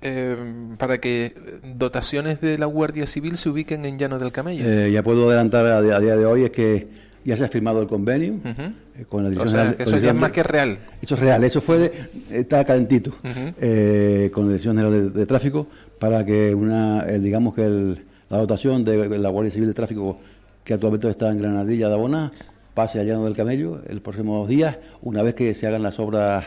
eh, 0.00 0.36
para 0.78 0.98
que 0.98 1.34
dotaciones 1.74 2.40
de 2.40 2.56
la 2.58 2.66
Guardia 2.66 3.06
Civil 3.06 3.36
se 3.36 3.48
ubiquen 3.48 3.84
en 3.84 3.98
Llano 3.98 4.18
del 4.18 4.32
Camello. 4.32 4.64
Eh, 4.66 4.90
ya 4.92 5.02
puedo 5.02 5.28
adelantar 5.28 5.66
a, 5.66 5.78
a 5.78 6.00
día 6.00 6.16
de 6.16 6.24
hoy 6.24 6.44
es 6.44 6.50
que 6.50 6.86
ya 7.24 7.36
se 7.36 7.44
ha 7.44 7.48
firmado 7.48 7.80
el 7.82 7.88
convenio 7.88 8.34
eh, 8.44 9.04
con 9.08 9.22
la 9.22 9.28
o 9.28 9.30
Dirección 9.30 9.48
sea, 9.50 9.58
General- 9.60 9.76
que 9.76 9.82
eso 9.84 9.98
ya 9.98 10.10
es 10.10 10.14
más 10.16 10.32
que 10.32 10.42
real. 10.42 10.78
Eso 11.00 11.14
es 11.14 11.20
real, 11.20 11.44
eso 11.44 11.60
fue, 11.60 11.78
de- 11.78 11.92
está 12.30 12.64
calentito, 12.64 13.14
eh, 13.24 14.30
con 14.32 14.44
la 14.44 14.48
Dirección 14.52 14.76
General 14.76 15.12
de, 15.12 15.18
de 15.20 15.26
Tráfico, 15.26 15.66
para 15.98 16.24
que 16.24 16.54
una, 16.54 17.00
el, 17.02 17.22
digamos 17.22 17.54
que 17.54 17.64
el- 17.64 18.04
la 18.28 18.38
dotación 18.38 18.82
de 18.84 19.18
la 19.18 19.28
Guardia 19.28 19.52
Civil 19.52 19.68
de 19.68 19.74
Tráfico, 19.74 20.18
que 20.64 20.74
actualmente 20.74 21.08
está 21.08 21.30
en 21.30 21.38
Granadilla 21.40 21.88
de 21.88 21.94
Abona, 21.94 22.32
pase 22.74 22.98
al 23.00 23.06
llano 23.06 23.24
del 23.24 23.36
camello 23.36 23.80
en 23.86 23.94
los 23.96 24.00
próximos 24.02 24.48
días, 24.48 24.78
una 25.02 25.22
vez 25.22 25.34
que 25.34 25.52
se 25.54 25.66
hagan 25.66 25.82
las 25.82 25.98
obras 26.00 26.46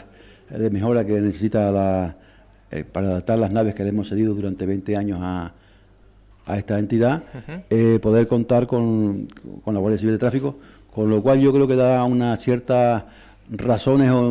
de 0.49 0.69
mejora 0.71 1.05
que 1.05 1.21
necesita 1.21 1.71
la, 1.71 2.15
eh, 2.71 2.83
para 2.83 3.07
adaptar 3.09 3.37
las 3.39 3.51
naves 3.51 3.75
que 3.75 3.83
le 3.83 3.89
hemos 3.89 4.09
cedido 4.09 4.33
durante 4.33 4.65
20 4.65 4.95
años 4.97 5.19
a, 5.21 5.53
a 6.45 6.57
esta 6.57 6.77
entidad, 6.77 7.23
eh, 7.69 7.99
poder 8.01 8.27
contar 8.27 8.67
con, 8.67 9.27
con 9.63 9.73
la 9.73 9.79
Guardia 9.79 9.97
Civil 9.97 10.13
de 10.13 10.19
Tráfico, 10.19 10.57
con 10.93 11.09
lo 11.09 11.21
cual 11.21 11.39
yo 11.39 11.51
creo 11.51 11.67
que 11.67 11.75
da 11.75 12.03
una 12.03 12.37
cierta 12.37 13.07
razones 13.49 14.09
o 14.11 14.21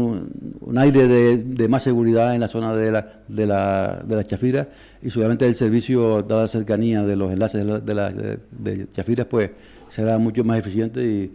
un, 0.60 0.78
aire 0.78 1.06
de, 1.06 1.38
de 1.38 1.68
más 1.68 1.82
seguridad 1.82 2.34
en 2.34 2.40
la 2.40 2.48
zona 2.48 2.74
de 2.74 2.90
la, 2.90 3.20
de 3.28 3.46
la, 3.46 4.02
de 4.04 4.16
la 4.16 4.24
Chafira 4.24 4.68
y 5.02 5.10
seguramente 5.10 5.46
el 5.46 5.54
servicio, 5.54 6.22
dada 6.22 6.42
la 6.42 6.48
cercanía 6.48 7.04
de 7.04 7.16
los 7.16 7.32
enlaces 7.32 7.64
de, 7.64 7.94
la, 7.94 8.10
de, 8.10 8.88
Chafiras, 8.90 9.26
pues 9.26 9.50
será 9.88 10.18
mucho 10.18 10.42
más 10.42 10.58
eficiente 10.58 11.04
y, 11.04 11.32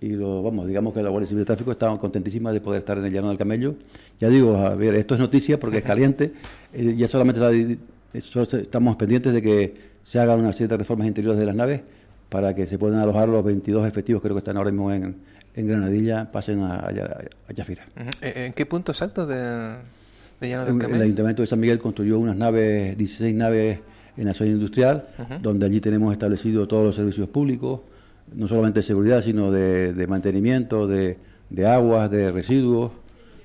y 0.00 0.12
lo, 0.12 0.42
vamos, 0.42 0.66
digamos 0.66 0.94
que 0.94 1.02
la 1.02 1.10
Guardia 1.10 1.28
Civil 1.28 1.40
de 1.40 1.46
Tráfico 1.46 1.72
está 1.72 1.94
contentísima 1.98 2.52
de 2.52 2.60
poder 2.60 2.78
estar 2.78 2.96
en 2.96 3.04
el 3.04 3.12
llano 3.12 3.28
del 3.28 3.38
camello. 3.38 3.74
Ya 4.18 4.28
digo, 4.28 4.56
a 4.56 4.74
ver, 4.74 4.94
esto 4.94 5.14
es 5.14 5.20
noticia 5.20 5.60
porque 5.60 5.78
es 5.78 5.84
caliente, 5.84 6.32
eh, 6.72 6.94
ya 6.96 7.08
solamente 7.08 7.40
estamos 8.12 8.96
pendientes 8.96 9.32
de 9.34 9.42
que 9.42 9.88
se 10.08 10.18
hagan 10.18 10.40
unas 10.40 10.56
ciertas 10.56 10.78
reformas 10.78 11.06
interiores 11.06 11.38
de 11.38 11.44
las 11.44 11.54
naves 11.54 11.82
para 12.30 12.54
que 12.54 12.66
se 12.66 12.78
puedan 12.78 12.98
alojar 12.98 13.28
los 13.28 13.44
22 13.44 13.86
efectivos, 13.86 14.22
creo 14.22 14.34
que 14.34 14.38
están 14.38 14.56
ahora 14.56 14.70
mismo 14.70 14.90
en, 14.90 15.16
en 15.54 15.66
Granadilla, 15.66 16.32
pasen 16.32 16.62
a, 16.62 16.76
a, 16.76 16.88
a 17.46 17.52
Chafira. 17.54 17.84
Ujú. 17.94 18.08
¿En 18.22 18.44
en 18.44 18.52
qué 18.54 18.64
punto 18.64 18.92
exacto 18.92 19.26
de, 19.26 19.36
de 20.40 20.48
Llano 20.48 20.64
del 20.64 20.80
El, 20.82 20.94
el? 20.94 21.02
Ayuntamiento 21.02 21.42
de 21.42 21.46
San 21.46 21.60
Miguel 21.60 21.78
construyó 21.78 22.18
unas 22.18 22.36
naves, 22.36 22.96
16 22.96 23.34
naves 23.34 23.80
en 24.16 24.24
la 24.24 24.32
zona 24.32 24.48
industrial, 24.48 25.08
donde 25.42 25.66
allí 25.66 25.78
tenemos 25.82 26.10
establecido 26.14 26.66
todos 26.66 26.86
los 26.86 26.94
servicios 26.94 27.28
públicos, 27.28 27.80
no 28.34 28.48
solamente 28.48 28.80
de 28.80 28.84
seguridad, 28.84 29.22
sino 29.22 29.52
de, 29.52 29.92
de 29.92 30.06
mantenimiento, 30.06 30.86
de, 30.86 31.18
de 31.50 31.66
aguas, 31.66 32.10
de 32.10 32.32
residuos, 32.32 32.92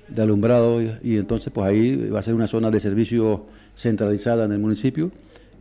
de 0.08 0.22
alumbrado, 0.22 0.80
y, 0.80 0.96
y 1.02 1.18
entonces 1.18 1.52
pues 1.52 1.66
ahí 1.66 2.08
va 2.08 2.20
a 2.20 2.22
ser 2.22 2.32
una 2.32 2.46
zona 2.46 2.70
de 2.70 2.80
servicio 2.80 3.44
centralizada 3.76 4.46
en 4.46 4.52
el 4.52 4.60
municipio 4.60 5.12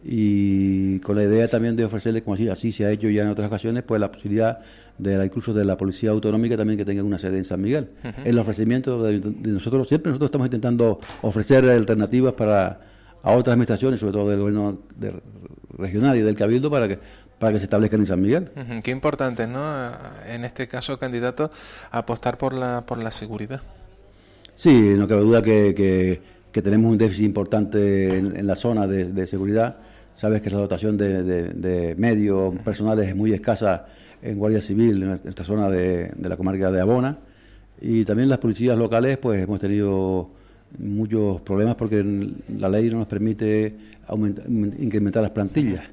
y 0.04 1.00
con 1.00 1.16
la 1.16 1.24
idea 1.24 1.48
también 1.48 1.76
de 1.76 1.86
ofrecerle, 1.86 2.22
como 2.24 2.36
así, 2.36 2.48
así 2.50 2.72
se 2.72 2.86
ha 2.86 2.92
hecho 2.92 3.10
ya 3.10 3.24
en 3.24 3.30
otras 3.30 3.48
ocasiones, 3.48 3.84
pues 3.84 4.00
la 4.02 4.12
posibilidad 4.12 4.60
de 4.98 5.18
la, 5.18 5.26
incluso 5.26 5.54
de 5.54 5.66
la 5.66 5.78
policía 5.78 6.12
autonómica 6.12 6.58
también 6.58 6.78
que 6.78 6.86
tenga 6.86 7.04
una 7.04 7.18
sede 7.18 7.38
en 7.38 7.46
San 7.46 7.62
Miguel. 7.62 7.90
El 8.26 8.38
ofrecimiento 8.38 9.02
de, 9.02 9.20
de 9.20 9.50
nosotros, 9.52 9.88
siempre 9.88 10.10
nosotros 10.12 10.28
estamos 10.28 10.48
intentando 10.48 11.00
ofrecer 11.22 11.64
alternativas 11.70 12.34
para 12.34 12.82
a 13.24 13.32
otras 13.32 13.54
administraciones, 13.54 14.00
sobre 14.02 14.12
todo 14.14 14.30
del 14.30 14.40
gobierno 14.40 14.80
de- 14.98 15.14
regional 15.78 16.18
y 16.18 16.22
del 16.22 16.36
cabildo, 16.36 16.70
para 16.70 16.88
que 16.88 17.00
para 17.40 17.54
que 17.54 17.60
se 17.60 17.66
establezcan 17.66 18.00
en 18.00 18.06
San 18.06 18.22
Miguel. 18.22 18.52
Ujú, 18.56 18.82
Qué 18.84 18.92
importante, 18.92 19.48
¿no? 19.48 19.62
En 20.30 20.46
este 20.46 20.66
caso, 20.68 20.98
candidato, 20.98 21.52
apostar 21.92 22.38
por 22.38 22.54
la, 22.54 22.86
por 22.86 23.04
la 23.04 23.12
seguridad. 23.12 23.60
Sí, 24.56 24.94
no 24.96 25.08
cabe 25.08 25.22
duda 25.24 25.42
que, 25.42 25.74
que- 25.76 26.22
que 26.54 26.62
tenemos 26.62 26.92
un 26.92 26.98
déficit 27.00 27.26
importante 27.26 28.16
en, 28.18 28.38
en 28.38 28.46
la 28.48 28.56
zona 28.56 28.86
de, 28.86 29.06
de 29.06 29.26
seguridad. 29.28 29.78
Sabes 30.13 30.41
que 30.41 30.50
la 30.50 30.58
dotación 30.60 30.98
de, 30.98 31.96
medios 31.98 32.55
personales 32.60 33.08
es 33.08 33.15
muy 33.15 33.34
escasa 33.34 33.88
en 34.22 34.38
Guardia 34.38 34.62
Civil, 34.62 35.03
en 35.03 35.20
esta 35.25 35.43
zona 35.43 35.70
de, 35.70 36.12
la 36.22 36.38
comarca 36.38 36.72
de 36.72 36.82
Abona. 36.82 37.17
Y 37.82 38.05
también 38.05 38.29
las 38.29 38.38
policías 38.38 38.77
locales, 38.77 39.17
pues 39.17 39.41
hemos 39.43 39.60
tenido 39.60 40.29
muchos 40.77 41.41
problemas 41.41 41.75
porque 41.75 42.03
la 42.58 42.70
ley 42.70 42.89
no 42.89 43.00
nos 43.00 43.08
permite 43.08 43.75
aumentar- 44.08 44.46
incrementar 44.48 45.22
las 45.24 45.32
plantillas. 45.32 45.84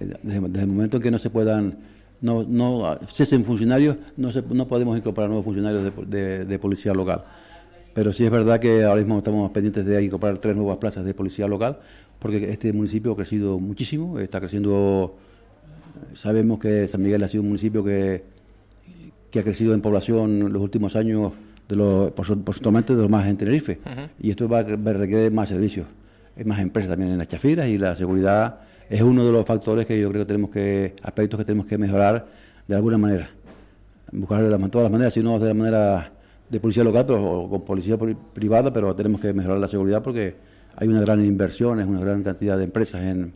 Desde, 0.00 0.40
desde 0.40 0.60
el 0.62 0.66
momento 0.68 0.96
en 0.98 1.02
que 1.02 1.10
no 1.10 1.18
se 1.18 1.28
puedan, 1.28 1.76
no, 2.20 2.44
no 2.44 2.96
cesen 3.12 3.44
funcionarios, 3.44 3.96
no, 4.16 4.30
se- 4.32 4.42
no 4.42 4.66
podemos 4.68 4.96
incorporar 4.96 5.28
nuevos 5.28 5.44
funcionarios 5.44 5.82
de, 5.84 5.92
de- 6.06 6.44
de 6.44 6.58
policía 6.58 6.94
local. 6.94 7.24
Pero 7.92 8.12
sí 8.12 8.24
es 8.24 8.30
verdad 8.30 8.60
que 8.60 8.84
ahora 8.84 9.00
mismo 9.00 9.18
estamos 9.18 9.50
pendientes 9.50 9.84
de 9.84 10.02
incorporar 10.04 10.38
tres 10.38 10.54
nuevas 10.56 10.76
plazas 10.78 11.04
de 11.04 11.14
policía 11.14 11.48
local, 11.48 11.78
porque 12.18 12.50
este 12.50 12.72
municipio 12.72 13.12
ha 13.12 13.16
crecido 13.16 13.58
muchísimo, 13.60 14.18
está 14.18 14.40
creciendo, 14.40 15.16
sabemos 16.14 16.58
que 16.58 16.88
San 16.88 17.02
Miguel 17.02 17.22
ha 17.22 17.28
sido 17.28 17.42
un 17.42 17.48
municipio 17.48 17.84
que, 17.84 18.22
que 19.30 19.40
ha 19.40 19.42
crecido 19.42 19.74
en 19.74 19.80
población 19.80 20.42
en 20.46 20.52
los 20.52 20.62
últimos 20.62 20.96
años, 20.96 21.32
de 21.68 21.76
los, 21.76 22.10
por- 22.12 22.38
porcentualmente 22.42 22.94
de 22.96 23.02
los 23.02 23.10
más 23.10 23.26
en 23.26 23.36
Tenerife, 23.36 23.78
y 24.20 24.30
esto 24.30 24.48
va 24.48 24.60
a 24.60 24.62
requerir 24.62 25.30
más 25.30 25.48
servicios, 25.50 25.86
hay 26.36 26.44
más 26.44 26.60
empresas 26.60 26.90
también 26.90 27.12
en 27.12 27.18
las 27.18 27.28
chafiras, 27.28 27.68
y 27.68 27.76
la 27.78 27.94
seguridad 27.94 28.60
es 28.88 29.02
uno 29.02 29.24
de 29.24 29.32
los 29.32 29.44
factores 29.44 29.84
que 29.86 30.00
yo 30.00 30.08
creo 30.08 30.22
que 30.22 30.26
tenemos 30.26 30.50
que, 30.50 30.94
aspectos 31.02 31.38
que 31.38 31.44
tenemos 31.44 31.66
que 31.66 31.76
mejorar 31.76 32.26
de 32.66 32.74
alguna 32.74 32.96
manera. 32.98 33.28
Buscar 34.10 34.42
de 34.42 34.68
todas 34.70 34.84
las 34.84 34.92
maneras, 34.92 35.12
si 35.12 35.22
no 35.22 35.38
de 35.38 35.48
la 35.48 35.54
manera 35.54 36.12
de 36.48 36.58
policía 36.60 36.82
local, 36.82 37.04
pero 37.06 37.22
o 37.42 37.50
con 37.50 37.60
policía 37.62 37.98
pri- 37.98 38.16
privada, 38.32 38.72
pero 38.72 38.94
tenemos 38.96 39.20
que 39.20 39.34
mejorar 39.34 39.58
la 39.58 39.68
seguridad 39.68 40.02
porque 40.02 40.34
hay 40.80 40.88
una 40.88 41.00
gran 41.00 41.24
inversión, 41.24 41.80
es 41.80 41.86
una 41.86 42.00
gran 42.00 42.22
cantidad 42.22 42.56
de 42.56 42.64
empresas 42.64 43.02
en, 43.02 43.32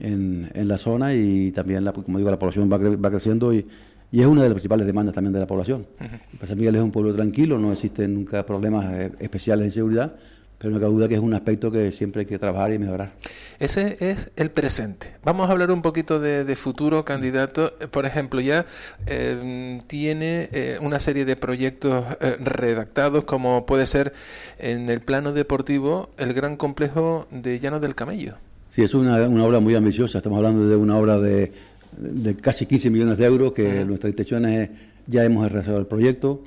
en, 0.00 0.50
en 0.54 0.68
la 0.68 0.78
zona 0.78 1.12
y 1.14 1.50
también, 1.50 1.84
la, 1.84 1.92
como 1.92 2.18
digo, 2.18 2.30
la 2.30 2.38
población 2.38 2.70
va, 2.72 2.78
cre- 2.78 3.04
va 3.04 3.10
creciendo 3.10 3.52
y, 3.52 3.66
y 4.12 4.20
es 4.20 4.26
una 4.26 4.42
de 4.42 4.48
las 4.48 4.54
principales 4.54 4.86
demandas 4.86 5.14
también 5.14 5.32
de 5.32 5.40
la 5.40 5.46
población. 5.46 5.86
Y 6.32 6.36
pues 6.36 6.48
San 6.48 6.58
Miguel 6.58 6.76
es 6.76 6.82
un 6.82 6.90
pueblo 6.92 7.12
tranquilo, 7.12 7.58
no 7.58 7.72
existen 7.72 8.14
nunca 8.14 8.46
problemas 8.46 8.92
eh, 8.92 9.10
especiales 9.18 9.66
de 9.66 9.72
seguridad, 9.72 10.14
pero 10.60 10.74
no 10.74 10.78
cabe 10.78 10.92
duda 10.92 11.08
que 11.08 11.14
es 11.14 11.20
un 11.20 11.32
aspecto 11.32 11.70
que 11.70 11.90
siempre 11.90 12.20
hay 12.20 12.26
que 12.26 12.38
trabajar 12.38 12.70
y 12.74 12.78
mejorar. 12.78 13.12
Ese 13.58 13.96
es 13.98 14.30
el 14.36 14.50
presente. 14.50 15.14
Vamos 15.24 15.48
a 15.48 15.52
hablar 15.52 15.70
un 15.70 15.80
poquito 15.80 16.20
de, 16.20 16.44
de 16.44 16.54
futuro 16.54 17.02
candidato. 17.02 17.72
Por 17.90 18.04
ejemplo, 18.04 18.42
ya 18.42 18.66
eh, 19.06 19.80
tiene 19.86 20.50
eh, 20.52 20.78
una 20.82 20.98
serie 20.98 21.24
de 21.24 21.34
proyectos 21.34 22.04
eh, 22.20 22.36
redactados, 22.38 23.24
como 23.24 23.64
puede 23.64 23.86
ser 23.86 24.12
en 24.58 24.90
el 24.90 25.00
plano 25.00 25.32
deportivo 25.32 26.10
el 26.18 26.34
gran 26.34 26.58
complejo 26.58 27.26
de 27.30 27.58
Llano 27.58 27.80
del 27.80 27.94
Camello. 27.94 28.34
Sí, 28.68 28.82
es 28.82 28.92
una, 28.92 29.16
una 29.28 29.44
obra 29.46 29.60
muy 29.60 29.74
ambiciosa. 29.74 30.18
Estamos 30.18 30.36
hablando 30.36 30.68
de 30.68 30.76
una 30.76 30.98
obra 30.98 31.18
de, 31.18 31.54
de 31.96 32.36
casi 32.36 32.66
15 32.66 32.90
millones 32.90 33.16
de 33.16 33.24
euros, 33.24 33.54
que 33.54 33.82
nuestra 33.86 34.10
intención 34.10 34.44
es, 34.44 34.68
ya 35.06 35.24
hemos 35.24 35.50
realizado 35.50 35.78
el 35.78 35.86
proyecto. 35.86 36.42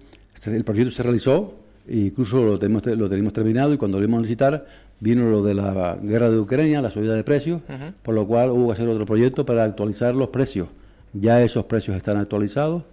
El 0.45 0.63
proyecto 0.63 0.91
se 0.91 1.01
realizó, 1.01 1.62
e 1.87 1.97
incluso 1.97 2.43
lo 2.43 2.57
tenemos, 2.59 2.85
lo 2.85 3.09
tenemos 3.09 3.33
terminado, 3.33 3.73
y 3.73 3.77
cuando 3.77 3.97
lo 3.99 4.03
íbamos 4.05 4.19
a 4.19 4.21
licitar, 4.23 4.65
vino 4.99 5.29
lo 5.29 5.43
de 5.43 5.53
la 5.53 5.97
guerra 6.01 6.29
de 6.31 6.39
Ucrania, 6.39 6.81
la 6.81 6.89
subida 6.89 7.13
de 7.13 7.23
precios, 7.23 7.61
por 8.03 8.15
lo 8.15 8.25
cual 8.25 8.51
hubo 8.51 8.67
que 8.67 8.73
hacer 8.73 8.87
otro 8.87 9.05
proyecto 9.05 9.45
para 9.45 9.63
actualizar 9.63 10.15
los 10.15 10.29
precios. 10.29 10.69
Ya 11.13 11.41
esos 11.43 11.65
precios 11.65 11.95
están 11.97 12.17
actualizados, 12.17 12.83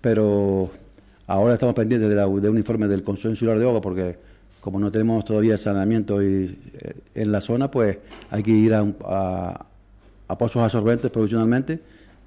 pero 0.00 0.70
ahora 1.26 1.54
estamos 1.54 1.74
pendientes 1.74 2.08
de, 2.08 2.14
la- 2.16 2.26
de 2.26 2.48
un 2.48 2.56
informe 2.56 2.88
del 2.88 3.02
Consejo 3.02 3.30
Insular 3.30 3.58
de 3.58 3.66
Agua 3.66 3.80
porque 3.80 4.16
como 4.60 4.78
no 4.80 4.90
tenemos 4.90 5.24
todavía 5.24 5.56
saneamiento 5.56 6.22
y, 6.22 6.58
eh, 6.74 6.94
en 7.14 7.32
la 7.32 7.40
zona, 7.40 7.70
pues 7.70 7.98
hay 8.30 8.42
que 8.42 8.50
ir 8.50 8.74
a, 8.74 8.84
a- 9.04 9.66
a 10.26 10.38
pozos 10.38 10.62
absorbentes 10.62 11.10
provisionalmente 11.10 11.80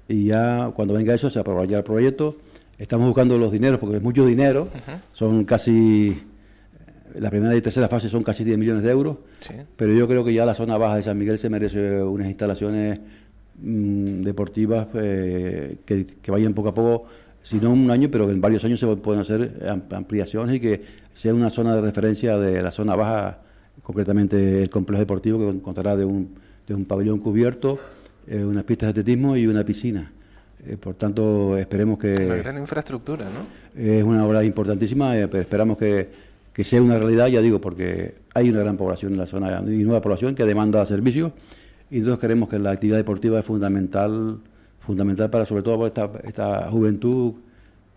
y 0.08 0.26
ya 0.26 0.70
cuando 0.74 0.94
venga 0.94 1.14
eso 1.14 1.30
se 1.30 1.38
aprobará 1.38 1.78
el 1.78 1.84
proyecto. 1.84 2.36
Estamos 2.78 3.06
buscando 3.06 3.38
los 3.38 3.52
dineros 3.52 3.78
porque 3.78 3.96
es 3.96 4.02
mucho 4.02 4.26
dinero, 4.26 4.68
son 5.12 5.44
casi, 5.44 6.20
la 7.14 7.30
primera 7.30 7.54
y 7.54 7.60
tercera 7.60 7.88
fase 7.88 8.08
son 8.08 8.22
casi 8.24 8.42
10 8.44 8.58
millones 8.58 8.82
de 8.82 8.90
euros, 8.90 9.18
Sí. 9.40 9.54
pero 9.76 9.92
yo 9.94 10.08
creo 10.08 10.24
que 10.24 10.32
ya 10.34 10.44
la 10.44 10.54
zona 10.54 10.76
baja 10.78 10.96
de 10.96 11.02
San 11.04 11.16
Miguel 11.18 11.38
se 11.38 11.48
merece 11.48 12.02
unas 12.02 12.26
instalaciones 12.28 12.98
mm, 13.62 14.22
deportivas 14.22 14.88
eh, 14.94 15.76
que, 15.84 16.06
que 16.20 16.30
vayan 16.32 16.54
poco 16.54 16.70
a 16.70 16.74
poco, 16.74 17.06
si 17.44 17.56
no 17.56 17.70
un 17.72 17.90
año, 17.90 18.08
pero 18.10 18.26
que 18.26 18.32
en 18.32 18.40
varios 18.40 18.64
años 18.64 18.80
se 18.80 18.86
pueden 18.96 19.20
hacer 19.20 19.64
am- 19.68 19.82
ampliaciones 19.92 20.56
y 20.56 20.60
que 20.60 20.82
sea 21.14 21.34
una 21.34 21.50
zona 21.50 21.76
de 21.76 21.82
referencia 21.82 22.36
de 22.38 22.62
la 22.62 22.70
zona 22.72 22.96
baja, 22.96 23.38
concretamente 23.82 24.62
el 24.62 24.70
complejo 24.70 25.00
deportivo 25.00 25.38
que 25.52 25.60
contará 25.60 25.96
de 25.96 26.04
un, 26.04 26.30
de 26.66 26.74
un 26.74 26.84
pabellón 26.84 27.18
cubierto, 27.20 27.78
eh, 28.26 28.42
unas 28.44 28.64
pistas 28.64 28.88
de 28.88 29.00
atletismo 29.00 29.36
y 29.36 29.46
una 29.46 29.64
piscina. 29.64 30.10
Eh, 30.66 30.76
por 30.76 30.94
tanto, 30.94 31.56
esperemos 31.58 31.98
Una 32.02 32.14
que 32.14 32.42
gran 32.42 32.58
infraestructura, 32.58 33.24
¿no? 33.24 33.80
es 33.80 34.02
una 34.04 34.24
obra 34.24 34.44
importantísima, 34.44 35.18
eh, 35.18 35.26
pero 35.26 35.42
esperamos 35.42 35.76
que, 35.76 36.08
que 36.52 36.62
sea 36.62 36.80
una 36.80 36.98
realidad, 36.98 37.26
ya 37.28 37.40
digo, 37.40 37.60
porque 37.60 38.14
hay 38.32 38.50
una 38.50 38.60
gran 38.60 38.76
población 38.76 39.12
en 39.12 39.18
la 39.18 39.26
zona 39.26 39.62
y 39.66 39.82
nueva 39.82 40.00
población 40.00 40.34
que 40.34 40.44
demanda 40.44 40.84
servicios 40.86 41.32
y 41.90 41.98
nosotros 41.98 42.20
creemos 42.20 42.48
que 42.48 42.58
la 42.58 42.70
actividad 42.70 42.96
deportiva 42.96 43.40
es 43.40 43.44
fundamental, 43.44 44.38
fundamental 44.80 45.30
para 45.30 45.44
sobre 45.44 45.62
todo 45.62 45.76
para 45.76 45.88
esta, 45.88 46.10
esta 46.24 46.70
juventud 46.70 47.34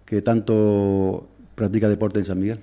que 0.03 0.21
tanto 0.21 1.27
practica 1.55 1.87
deporte 1.87 2.19
en 2.19 2.25
San 2.25 2.39
Miguel. 2.39 2.59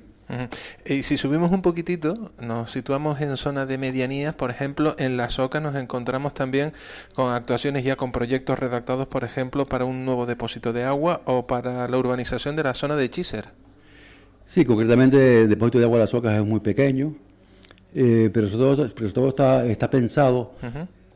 Y 0.87 1.03
si 1.03 1.17
subimos 1.17 1.53
un 1.53 1.63
poquitito, 1.63 2.33
nos 2.41 2.71
situamos 2.71 3.21
en 3.21 3.37
zona 3.37 3.67
de 3.67 3.79
medianías, 3.79 4.35
por 4.35 4.51
ejemplo, 4.51 4.95
en 4.99 5.17
la 5.17 5.29
Soca 5.31 5.61
nos 5.61 5.75
encontramos 5.77 6.35
también 6.35 6.73
con 7.15 7.33
actuaciones 7.33 7.85
ya 7.85 7.97
con 7.97 8.13
proyectos 8.13 8.59
redactados, 8.59 9.07
por 9.07 9.25
ejemplo, 9.25 9.67
para 9.67 9.85
un 9.85 10.05
nuevo 10.05 10.27
depósito 10.27 10.73
de 10.73 10.85
agua 10.85 11.23
o 11.27 11.47
para 11.47 11.89
la 11.89 11.99
urbanización 11.99 12.57
de 12.57 12.63
la 12.63 12.75
zona 12.75 12.97
de 12.97 13.11
Chícer. 13.11 13.49
Sí, 14.45 14.65
concretamente 14.65 15.43
el 15.43 15.49
depósito 15.49 15.79
de 15.79 15.85
agua 15.85 15.99
de 15.99 16.05
las 16.05 16.15
ocas 16.15 16.37
es 16.37 16.45
muy 16.45 16.61
pequeño, 16.61 17.15
eh, 17.95 18.31
pero 18.33 18.49
todo, 18.49 18.89
pero 18.95 19.13
todo 19.13 19.29
está, 19.29 19.67
está 19.67 19.91
pensado 19.91 20.53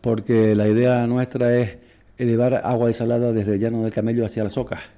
porque 0.01 0.55
la 0.55 0.69
idea 0.69 1.07
nuestra 1.07 1.57
es 1.57 1.77
elevar 2.19 2.63
agua 2.65 2.87
desalada 2.89 3.33
desde 3.33 3.55
el 3.55 3.61
llano 3.61 3.83
del 3.83 3.93
Camello 3.93 4.25
hacia 4.25 4.45
las 4.45 4.57
ocas. 4.57 4.96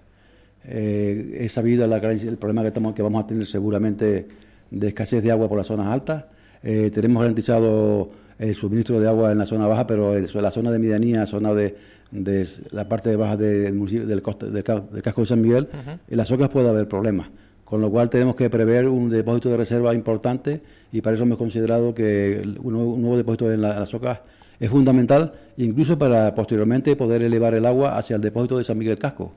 Eh, 0.70 1.38
es 1.40 1.52
sabido 1.52 1.86
la, 1.86 1.96
el 1.96 2.36
problema 2.36 2.62
que, 2.62 2.68
estamos, 2.68 2.94
que 2.94 3.02
vamos 3.02 3.24
a 3.24 3.26
tener 3.26 3.46
seguramente 3.46 4.28
de 4.70 4.88
escasez 4.88 5.22
de 5.22 5.30
agua 5.30 5.48
por 5.48 5.56
las 5.58 5.66
zonas 5.66 5.86
altas. 5.86 6.24
Eh, 6.62 6.90
tenemos 6.92 7.20
garantizado 7.22 8.10
el 8.38 8.54
suministro 8.54 9.00
de 9.00 9.08
agua 9.08 9.32
en 9.32 9.38
la 9.38 9.46
zona 9.46 9.66
baja, 9.66 9.86
pero 9.86 10.16
en 10.16 10.26
la 10.42 10.50
zona 10.50 10.70
de 10.70 10.78
medianía, 10.78 11.26
zona 11.26 11.54
de, 11.54 11.74
de 12.10 12.46
la 12.70 12.88
parte 12.88 13.16
baja 13.16 13.36
del, 13.36 13.72
municipio, 13.74 14.06
del, 14.06 14.22
del, 14.52 14.62
ca- 14.64 14.80
del 14.92 15.02
casco 15.02 15.22
de 15.22 15.26
San 15.26 15.40
Miguel, 15.40 15.68
en 16.08 16.16
las 16.16 16.30
ocas 16.30 16.48
puede 16.48 16.68
haber 16.68 16.86
problemas. 16.86 17.28
Con 17.64 17.80
lo 17.80 17.90
cual 17.90 18.08
tenemos 18.10 18.34
que 18.34 18.48
prever 18.48 18.88
un 18.88 19.10
depósito 19.10 19.50
de 19.50 19.56
reserva 19.58 19.94
importante 19.94 20.60
y 20.92 21.00
para 21.02 21.14
eso 21.14 21.24
hemos 21.24 21.36
considerado 21.38 21.94
que 21.94 22.38
el- 22.38 22.58
un 22.62 22.72
nuevo, 22.74 22.94
un 22.94 23.00
nuevo 23.02 23.16
depósito 23.16 23.50
en, 23.52 23.62
la- 23.62 23.72
en 23.74 23.80
las 23.80 23.92
ocas 23.94 24.20
es 24.60 24.68
fundamental, 24.70 25.32
incluso 25.56 25.96
para 25.98 26.34
posteriormente 26.34 26.94
poder 26.96 27.22
elevar 27.22 27.54
el 27.54 27.64
agua 27.66 27.96
hacia 27.96 28.16
el 28.16 28.22
depósito 28.22 28.58
de 28.58 28.64
San 28.64 28.76
Miguel 28.78 28.98
Casco. 28.98 29.32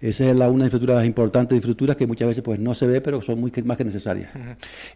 Esa 0.00 0.30
es 0.30 0.36
la, 0.36 0.48
una 0.48 0.64
infraestructura 0.64 1.04
importante, 1.04 1.54
infraestructuras 1.54 1.96
que 1.96 2.06
muchas 2.06 2.28
veces 2.28 2.42
pues 2.42 2.58
no 2.58 2.74
se 2.74 2.86
ve, 2.86 3.02
pero 3.02 3.20
son 3.20 3.38
muy 3.38 3.52
más 3.64 3.76
que 3.76 3.84
necesarias. 3.84 4.30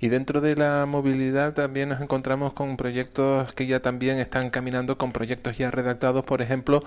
Y 0.00 0.08
dentro 0.08 0.40
de 0.40 0.56
la 0.56 0.86
movilidad 0.86 1.52
también 1.52 1.90
nos 1.90 2.00
encontramos 2.00 2.54
con 2.54 2.78
proyectos 2.78 3.52
que 3.52 3.66
ya 3.66 3.80
también 3.80 4.18
están 4.18 4.48
caminando, 4.48 4.96
con 4.96 5.12
proyectos 5.12 5.58
ya 5.58 5.70
redactados, 5.70 6.24
por 6.24 6.40
ejemplo, 6.40 6.82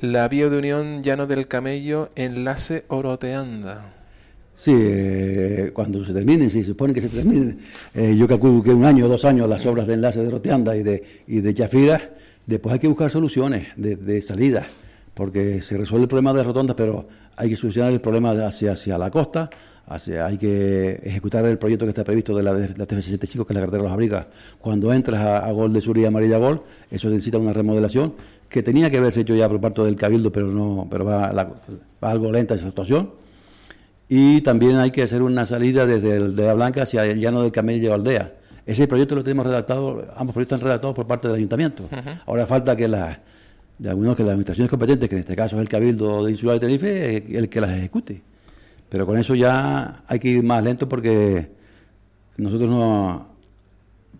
la 0.00 0.28
vía 0.28 0.50
de 0.50 0.58
unión 0.58 1.02
Llano 1.02 1.26
del 1.26 1.48
Camello, 1.48 2.10
enlace 2.14 2.84
Oroteanda. 2.88 3.94
Sí, 4.54 4.72
eh, 4.76 5.70
cuando 5.72 6.04
se 6.04 6.12
terminen, 6.12 6.50
si 6.50 6.60
se 6.60 6.68
supone 6.68 6.92
que 6.92 7.00
se 7.00 7.08
terminen, 7.08 7.58
eh, 7.94 8.14
yo 8.14 8.28
calculo 8.28 8.62
que 8.62 8.70
un 8.70 8.84
año 8.84 9.06
o 9.06 9.08
dos 9.08 9.24
años 9.24 9.48
las 9.48 9.64
obras 9.64 9.86
de 9.86 9.94
enlace 9.94 10.22
de 10.22 10.30
Roteanda 10.30 10.76
y 10.76 10.82
de, 10.82 11.22
y 11.26 11.40
de 11.40 11.54
Chafiras, 11.54 12.02
después 12.46 12.74
hay 12.74 12.78
que 12.78 12.86
buscar 12.86 13.10
soluciones 13.10 13.68
de, 13.76 13.96
de 13.96 14.20
salida, 14.20 14.66
porque 15.14 15.60
se 15.62 15.76
resuelve 15.76 16.04
el 16.04 16.08
problema 16.08 16.32
de 16.32 16.42
rotondas, 16.42 16.74
pero 16.76 17.06
hay 17.36 17.48
que 17.50 17.56
solucionar 17.56 17.92
el 17.92 18.00
problema 18.00 18.30
hacia, 18.46 18.72
hacia 18.72 18.96
la 18.98 19.10
costa, 19.10 19.50
hacia, 19.86 20.26
hay 20.26 20.38
que 20.38 21.00
ejecutar 21.02 21.44
el 21.44 21.58
proyecto 21.58 21.84
que 21.84 21.90
está 21.90 22.04
previsto 22.04 22.34
de 22.36 22.42
la, 22.42 22.54
de 22.54 22.68
la 22.76 22.86
TF65, 22.86 23.44
que 23.46 23.52
es 23.52 23.54
la 23.54 23.60
carretera 23.60 23.78
de 23.78 23.82
los 23.82 23.92
Abrigas. 23.92 24.26
Cuando 24.60 24.92
entras 24.92 25.20
a, 25.20 25.38
a 25.46 25.52
Gol 25.52 25.72
de 25.72 25.80
Sur 25.80 25.98
y 25.98 26.04
Amarilla 26.04 26.38
Gol, 26.38 26.62
eso 26.90 27.08
necesita 27.10 27.38
una 27.38 27.52
remodelación 27.52 28.14
que 28.48 28.62
tenía 28.62 28.90
que 28.90 28.98
haberse 28.98 29.20
hecho 29.22 29.34
ya 29.34 29.48
por 29.48 29.60
parte 29.60 29.82
del 29.82 29.96
Cabildo, 29.96 30.30
pero 30.30 30.46
no 30.48 30.86
pero 30.90 31.04
va, 31.04 31.32
la- 31.32 31.44
va 32.02 32.10
algo 32.10 32.30
lenta 32.30 32.54
esa 32.54 32.68
situación. 32.68 33.10
Y 34.08 34.42
también 34.42 34.76
hay 34.76 34.90
que 34.90 35.02
hacer 35.02 35.22
una 35.22 35.46
salida 35.46 35.86
desde 35.86 36.16
el 36.16 36.36
de 36.36 36.46
la 36.46 36.54
Blanca 36.54 36.82
hacia 36.82 37.04
el 37.06 37.18
llano 37.18 37.42
del 37.42 37.50
Camello 37.52 37.88
de 37.88 37.94
Aldea. 37.94 38.32
Ese 38.66 38.86
proyecto 38.86 39.14
lo 39.14 39.24
tenemos 39.24 39.46
redactado, 39.46 40.06
ambos 40.16 40.34
proyectos 40.34 40.56
están 40.56 40.60
redactados 40.68 40.94
por 40.94 41.06
parte 41.06 41.28
del 41.28 41.36
ayuntamiento. 41.38 41.84
Ahora 42.26 42.46
falta 42.46 42.76
que 42.76 42.86
la, 42.88 43.20
de 43.82 43.90
algunos 43.90 44.14
que 44.14 44.22
las 44.22 44.30
administraciones 44.30 44.70
competentes, 44.70 45.08
que 45.08 45.16
en 45.16 45.20
este 45.20 45.34
caso 45.34 45.56
es 45.56 45.62
el 45.62 45.68
Cabildo 45.68 46.24
de 46.24 46.30
Insular 46.30 46.54
de 46.54 46.60
Tenerife, 46.60 47.16
eh, 47.16 47.24
el 47.36 47.48
que 47.48 47.60
las 47.60 47.70
ejecute. 47.76 48.22
Pero 48.88 49.06
con 49.06 49.18
eso 49.18 49.34
ya 49.34 50.04
hay 50.06 50.20
que 50.20 50.28
ir 50.28 50.42
más 50.44 50.62
lento 50.62 50.88
porque 50.88 51.48
nosotros 52.36 52.70
no, 52.70 53.26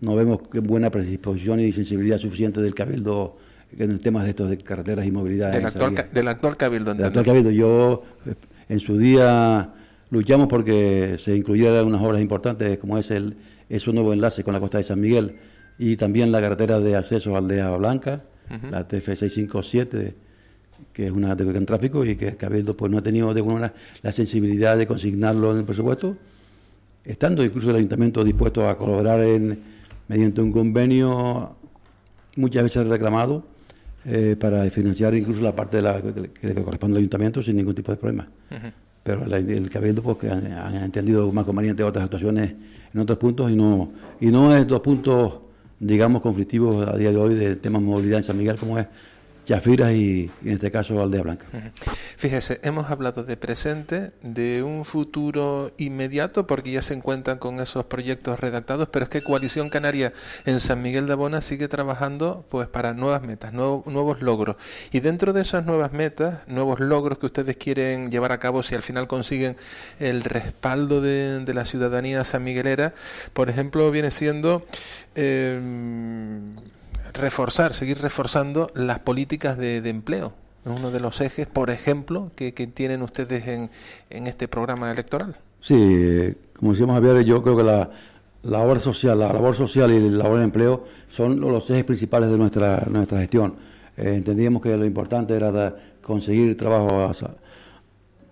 no 0.01 0.15
vemos 0.15 0.39
buena 0.63 0.89
predisposición 0.89 1.61
y 1.61 1.71
sensibilidad 1.71 2.17
suficiente 2.17 2.61
del 2.61 2.75
Cabildo 2.75 3.37
en 3.77 3.89
el 3.91 3.99
tema 4.01 4.21
de 4.23 4.31
estos 4.31 4.49
de 4.49 4.57
carreteras 4.57 5.05
y 5.05 5.11
movilidad. 5.11 5.53
Del 5.53 5.65
actual, 5.65 5.93
ca- 5.95 6.09
del 6.11 6.27
actual 6.27 6.57
Cabildo, 6.57 6.93
Del 6.93 7.05
actual. 7.05 7.25
Cabildo. 7.25 7.49
Yo, 7.51 8.03
eh, 8.25 8.33
en 8.67 8.79
su 8.81 8.97
día, 8.97 9.69
luchamos 10.09 10.47
porque 10.47 11.15
se 11.19 11.37
incluyeran 11.37 11.85
unas 11.85 12.01
obras 12.01 12.21
importantes, 12.21 12.77
como 12.79 12.97
es 12.97 13.09
el 13.11 13.37
es 13.69 13.87
un 13.87 13.95
nuevo 13.95 14.11
enlace 14.11 14.43
con 14.43 14.53
la 14.53 14.59
costa 14.59 14.77
de 14.77 14.83
San 14.83 14.99
Miguel 14.99 15.37
y 15.79 15.95
también 15.95 16.33
la 16.33 16.41
carretera 16.41 16.79
de 16.81 16.97
acceso 16.97 17.33
a 17.33 17.39
Aldea 17.39 17.71
Blanca, 17.77 18.23
la 18.71 18.87
TF657, 18.87 20.13
que 20.91 21.05
es 21.05 21.11
una 21.11 21.35
de 21.35 21.45
gran 21.45 21.65
tráfico 21.65 22.05
y 22.05 22.15
que 22.15 22.27
el 22.29 22.37
Cabildo 22.37 22.75
pues, 22.77 22.91
no 22.91 22.97
ha 22.97 23.01
tenido 23.01 23.33
de 23.33 23.39
alguna 23.39 23.55
manera 23.55 23.73
la 24.01 24.11
sensibilidad 24.11 24.77
de 24.77 24.85
consignarlo 24.87 25.51
en 25.51 25.59
el 25.59 25.63
presupuesto, 25.63 26.15
estando 27.05 27.43
incluso 27.43 27.69
el 27.69 27.77
ayuntamiento 27.77 28.23
dispuesto 28.23 28.67
a 28.67 28.77
colaborar 28.77 29.21
en, 29.21 29.59
mediante 30.07 30.41
un 30.41 30.51
convenio 30.51 31.55
muchas 32.35 32.63
veces 32.63 32.87
reclamado 32.87 33.43
eh, 34.05 34.35
para 34.39 34.63
financiar 34.69 35.15
incluso 35.15 35.41
la 35.41 35.55
parte 35.55 35.77
de 35.77 35.83
la, 35.83 36.01
que 36.01 36.47
le 36.47 36.53
corresponde 36.63 36.95
al 36.97 36.99
ayuntamiento 37.01 37.41
sin 37.41 37.55
ningún 37.55 37.73
tipo 37.75 37.91
de 37.91 37.97
problema. 37.97 38.27
Pero 39.03 39.25
la- 39.25 39.37
el 39.37 39.69
Cabildo 39.69 40.01
pues, 40.01 40.17
que 40.17 40.29
han 40.29 40.75
entendido 40.75 41.31
más 41.31 41.45
conveniente 41.45 41.83
otras 41.83 42.05
actuaciones 42.05 42.53
en 42.93 42.99
otros 42.99 43.17
puntos 43.17 43.49
y 43.51 43.55
no 43.55 43.91
y 44.21 44.27
no 44.27 44.55
es 44.55 44.67
dos 44.67 44.79
puntos 44.81 45.39
digamos 45.83 46.21
conflictivos 46.21 46.87
a 46.87 46.97
día 46.97 47.11
de 47.11 47.17
hoy 47.17 47.35
de 47.35 47.55
temas 47.55 47.81
de 47.81 47.87
movilidad 47.87 48.19
en 48.19 48.23
San 48.23 48.37
Miguel 48.37 48.57
como 48.57 48.79
es 48.79 48.87
Chafiras 49.45 49.91
y, 49.91 50.31
en 50.43 50.51
este 50.51 50.71
caso 50.71 51.01
Aldea 51.01 51.21
Blanca. 51.23 51.45
Fíjese, 52.17 52.59
hemos 52.63 52.89
hablado 52.89 53.23
de 53.23 53.35
presente, 53.35 54.11
de 54.21 54.63
un 54.63 54.85
futuro 54.85 55.73
inmediato, 55.77 56.47
porque 56.47 56.71
ya 56.71 56.81
se 56.81 56.93
encuentran 56.93 57.37
con 57.39 57.59
esos 57.59 57.85
proyectos 57.85 58.39
redactados, 58.39 58.87
pero 58.89 59.03
es 59.03 59.09
que 59.09 59.21
Coalición 59.21 59.69
Canaria 59.69 60.13
en 60.45 60.59
San 60.61 60.81
Miguel 60.81 61.07
de 61.07 61.13
Abona 61.13 61.41
sigue 61.41 61.67
trabajando 61.67 62.45
pues 62.49 62.67
para 62.69 62.93
nuevas 62.93 63.21
metas, 63.23 63.51
nuevo- 63.51 63.83
nuevos 63.85 64.21
logros. 64.21 64.55
Y 64.91 65.01
dentro 65.01 65.33
de 65.33 65.41
esas 65.41 65.65
nuevas 65.65 65.91
metas, 65.91 66.39
nuevos 66.47 66.79
logros 66.79 67.17
que 67.19 67.25
ustedes 67.25 67.57
quieren 67.57 68.09
llevar 68.09 68.31
a 68.31 68.39
cabo, 68.39 68.63
si 68.63 68.75
al 68.75 68.83
final 68.83 69.07
consiguen 69.07 69.57
el 69.99 70.23
respaldo 70.23 71.01
de, 71.01 71.43
la 71.53 71.65
ciudadanía 71.65 72.23
sanmiguelera, 72.23 72.93
por 73.33 73.49
ejemplo, 73.49 73.91
viene 73.91 74.09
siendo... 74.11 74.65
eh, 75.15 75.59
reforzar, 77.13 77.73
seguir 77.73 77.99
reforzando 77.99 78.69
las 78.75 78.99
políticas 78.99 79.57
de, 79.57 79.81
de 79.81 79.89
empleo. 79.89 80.33
Es 80.65 80.71
uno 80.71 80.91
de 80.91 80.99
los 80.99 81.21
ejes, 81.21 81.47
por 81.47 81.69
ejemplo, 81.69 82.31
que, 82.35 82.53
que 82.53 82.67
tienen 82.67 83.01
ustedes 83.01 83.47
en, 83.47 83.69
en 84.09 84.27
este 84.27 84.47
programa 84.47 84.91
electoral. 84.91 85.35
Sí, 85.61 86.33
como 86.57 86.71
decíamos 86.71 86.95
Javier, 86.95 87.23
yo 87.25 87.41
creo 87.43 87.57
que 87.57 87.63
la, 87.63 87.89
la 88.43 88.59
obra 88.59 88.79
social, 88.79 89.19
la 89.19 89.31
labor 89.31 89.55
social 89.55 89.91
y 89.91 89.99
la 90.09 90.23
labor 90.23 90.39
de 90.39 90.43
empleo 90.45 90.85
son 91.09 91.39
los 91.39 91.69
ejes 91.69 91.83
principales 91.83 92.29
de 92.29 92.37
nuestra, 92.37 92.83
nuestra 92.89 93.19
gestión. 93.19 93.55
Eh, 93.97 94.13
entendíamos 94.15 94.61
que 94.61 94.75
lo 94.75 94.85
importante 94.85 95.35
era 95.35 95.75
conseguir 96.01 96.57
trabajo 96.57 97.03
a, 97.03 97.11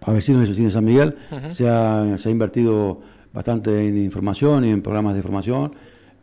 a 0.10 0.14
vecinos 0.14 0.46
y 0.46 0.50
vecinas 0.50 0.74
de 0.74 0.78
San 0.78 0.86
Miguel. 0.86 1.18
se, 1.50 1.70
ha, 1.70 2.18
se 2.18 2.30
ha 2.30 2.32
invertido 2.32 3.02
bastante 3.34 3.88
en 3.88 3.98
información 3.98 4.66
y 4.66 4.72
en 4.72 4.82
programas 4.82 5.16
de 5.16 5.22
formación, 5.22 5.74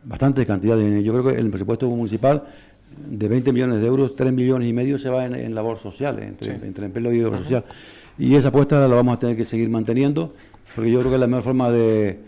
bastante 0.03 0.45
cantidad. 0.45 0.77
De, 0.77 1.03
yo 1.03 1.13
creo 1.13 1.25
que 1.25 1.39
el 1.39 1.49
presupuesto 1.49 1.87
municipal 1.87 2.43
de 3.07 3.27
20 3.27 3.53
millones 3.53 3.81
de 3.81 3.87
euros, 3.87 4.15
3 4.15 4.33
millones 4.33 4.67
y 4.69 4.73
medio 4.73 4.97
se 4.97 5.09
va 5.09 5.25
en, 5.25 5.35
en 5.35 5.55
labor 5.55 5.79
social, 5.79 6.19
entre, 6.19 6.53
entre 6.55 6.85
empleo 6.85 7.13
y 7.13 7.23
obra 7.23 7.39
social. 7.39 7.63
Y 8.17 8.35
esa 8.35 8.49
apuesta 8.49 8.87
la 8.87 8.95
vamos 8.95 9.15
a 9.15 9.19
tener 9.19 9.37
que 9.37 9.45
seguir 9.45 9.69
manteniendo, 9.69 10.33
porque 10.75 10.91
yo 10.91 10.99
creo 10.99 11.11
que 11.11 11.17
la 11.17 11.27
mejor 11.27 11.43
forma 11.43 11.71
de, 11.71 12.19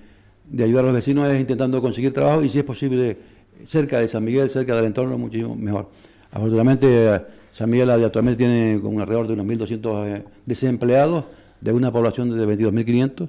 de 0.50 0.64
ayudar 0.64 0.84
a 0.84 0.88
los 0.88 0.96
vecinos 0.96 1.28
es 1.28 1.40
intentando 1.40 1.82
conseguir 1.82 2.14
trabajo 2.14 2.44
y 2.44 2.50
si 2.50 2.60
es 2.60 2.64
posible 2.64 3.18
cerca 3.66 4.00
de 4.00 4.08
San 4.08 4.24
Miguel, 4.24 4.50
cerca 4.50 4.76
del 4.76 4.86
entorno, 4.86 5.18
muchísimo 5.18 5.56
mejor. 5.56 5.90
Afortunadamente, 6.32 7.22
San 7.50 7.70
Miguel 7.70 7.90
actualmente 7.90 8.38
tiene 8.38 8.80
con 8.82 9.00
alrededor 9.00 9.28
de 9.28 9.34
unos 9.34 9.46
1.200 9.46 10.08
eh, 10.08 10.24
desempleados 10.46 11.26
de 11.60 11.74
una 11.74 11.92
población 11.92 12.36
de 12.36 12.46
22.500, 12.48 13.28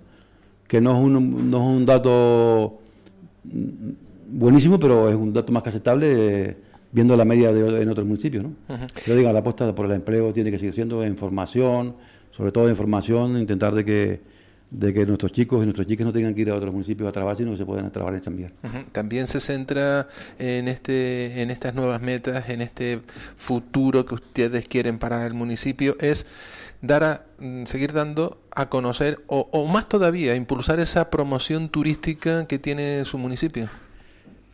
que 0.68 0.81
no 0.81 0.96
es 0.96 1.05
un, 1.05 1.50
no 1.50 1.57
es 1.59 1.76
un 1.76 1.85
dato 1.85 2.78
buenísimo, 4.33 4.79
pero 4.79 5.09
es 5.09 5.14
un 5.14 5.33
dato 5.33 5.53
más 5.53 5.62
que 5.62 5.68
aceptable 5.68 6.45
eh, 6.45 6.57
viendo 6.90 7.16
la 7.16 7.25
media 7.25 7.53
de, 7.53 7.83
en 7.83 7.88
otros 7.88 8.07
municipios. 8.07 8.45
¿no? 8.45 8.55
Yo 9.07 9.16
digo, 9.16 9.33
la 9.33 9.40
apuesta 9.40 9.75
por 9.75 9.87
el 9.87 9.92
empleo 9.92 10.33
tiene 10.33 10.51
que 10.51 10.59
seguir 10.59 10.75
siendo 10.75 11.05
en 11.05 11.16
formación, 11.16 11.97
sobre 12.31 12.53
todo 12.53 12.68
en 12.68 12.77
formación, 12.77 13.38
intentar 13.38 13.75
de 13.75 13.85
que 13.85 14.33
de 14.73 14.95
que 14.95 15.05
nuestros 15.05 15.33
chicos 15.33 15.61
y 15.61 15.64
nuestras 15.64 15.87
chicas 15.87 16.07
no 16.07 16.12
tengan 16.12 16.35
que 16.35 16.40
ir 16.40 16.51
a 16.51 16.55
otros 16.55 16.73
municipios 16.73 17.07
a 17.07 17.12
trabajar, 17.12 17.37
sino 17.37 17.51
que 17.51 17.59
se 17.59 17.66
puedan 17.66 17.92
trabajar 17.92 18.16
en 18.16 18.25
San 18.25 18.35
Miguel. 18.35 18.53
Ujú. 18.64 18.79
También 18.90 19.27
se 19.27 19.38
centra 19.38 20.09
en 20.38 20.66
este, 20.66 21.42
en 21.42 21.51
estas 21.51 21.75
nuevas 21.75 22.01
metas, 22.01 22.49
en 22.49 22.62
este 22.62 23.03
futuro 23.37 24.07
que 24.07 24.14
ustedes 24.14 24.66
quieren 24.66 24.99
para 24.99 25.27
el 25.27 25.35
municipio, 25.35 25.95
es 26.01 26.27
dar 26.81 27.05
a, 27.05 27.25
mm, 27.38 27.64
seguir 27.64 27.92
dando 27.92 28.40
a 28.51 28.71
conocer, 28.71 29.21
o, 29.27 29.47
o 29.53 29.66
más 29.66 29.90
todavía, 29.90 30.35
impulsar 30.35 30.81
esa 30.81 31.11
promoción 31.11 31.68
turística 31.68 32.47
que 32.47 32.59
tiene 32.59 33.05
su 33.05 33.18
municipio. 33.18 33.68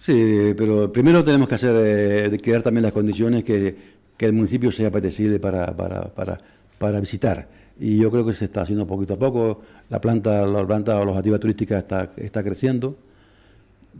Sí, 0.00 0.54
pero 0.56 0.92
primero 0.92 1.24
tenemos 1.24 1.48
que 1.48 1.56
hacer, 1.56 1.74
eh, 1.76 2.38
crear 2.40 2.62
también 2.62 2.84
las 2.84 2.92
condiciones 2.92 3.42
que, 3.42 3.74
que 4.16 4.26
el 4.26 4.32
municipio 4.32 4.70
sea 4.70 4.88
apetecible 4.88 5.40
para, 5.40 5.76
para, 5.76 6.02
para, 6.14 6.38
para 6.78 7.00
visitar. 7.00 7.48
Y 7.80 7.98
yo 7.98 8.08
creo 8.08 8.24
que 8.24 8.32
se 8.32 8.44
está 8.44 8.62
haciendo 8.62 8.86
poquito 8.86 9.14
a 9.14 9.18
poco. 9.18 9.60
La 9.90 10.00
planta, 10.00 10.46
la 10.46 10.64
planta 10.64 11.00
alojativa 11.00 11.38
turística 11.38 11.78
está, 11.78 12.10
está 12.16 12.44
creciendo, 12.44 12.96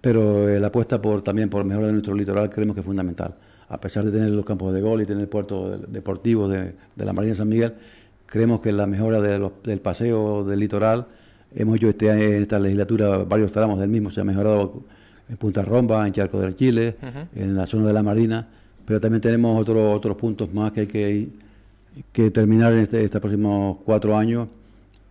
pero 0.00 0.48
eh, 0.48 0.60
la 0.60 0.68
apuesta 0.68 1.02
por, 1.02 1.22
también 1.22 1.50
por 1.50 1.64
mejora 1.64 1.88
de 1.88 1.92
nuestro 1.94 2.14
litoral 2.14 2.48
creemos 2.48 2.74
que 2.74 2.80
es 2.80 2.86
fundamental. 2.86 3.34
A 3.68 3.80
pesar 3.80 4.04
de 4.04 4.12
tener 4.12 4.30
los 4.30 4.46
campos 4.46 4.72
de 4.72 4.80
gol 4.80 5.02
y 5.02 5.04
tener 5.06 5.22
el 5.22 5.28
puerto 5.28 5.76
de- 5.78 6.00
de, 6.00 7.04
la 7.04 7.12
Marina 7.12 7.32
de 7.32 7.36
San 7.38 7.48
Miguel, 7.48 7.74
creemos 8.26 8.60
que 8.60 8.70
la 8.70 8.86
mejora 8.86 9.20
del 9.20 9.80
paseo 9.80 10.44
del 10.44 10.60
litoral, 10.60 11.06
hemos 11.54 11.76
hecho 11.76 11.88
este, 11.88 12.08
en 12.36 12.42
esta 12.42 12.60
legislatura 12.60 13.18
varios 13.24 13.50
tramos 13.50 13.80
del 13.80 13.90
mismo, 13.90 14.12
se 14.12 14.20
ha 14.20 14.24
mejorado 14.24 14.84
en 15.28 15.36
Punta 15.36 15.62
Romba, 15.62 16.06
en 16.06 16.12
Charco 16.12 16.40
del 16.40 16.56
Chile, 16.56 16.96
en 17.34 17.54
la 17.56 17.66
zona 17.66 17.86
de 17.86 17.92
la 17.92 18.02
Marina, 18.02 18.46
pero 18.84 18.98
también 19.00 19.20
tenemos 19.20 19.60
otros 19.60 19.94
otros 19.96 20.16
puntos 20.16 20.52
más 20.54 20.72
que 20.72 20.80
hay 20.80 20.86
que, 20.86 21.28
que 22.12 22.30
terminar 22.30 22.72
en 22.72 22.80
este, 22.80 23.04
estos 23.04 23.20
próximos 23.20 23.78
cuatro 23.84 24.16
años 24.16 24.48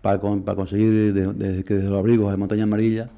para, 0.02 0.20
con- 0.20 0.42
para 0.44 0.56
conseguir 0.56 1.14
de- 1.14 1.34
desde 1.34 1.64
que 1.64 1.76
desde 1.76 1.90
los 1.90 2.00
abrigos 2.00 2.32
de 2.32 2.38
Montaña 2.38 2.64
Amarilla, 2.64 3.10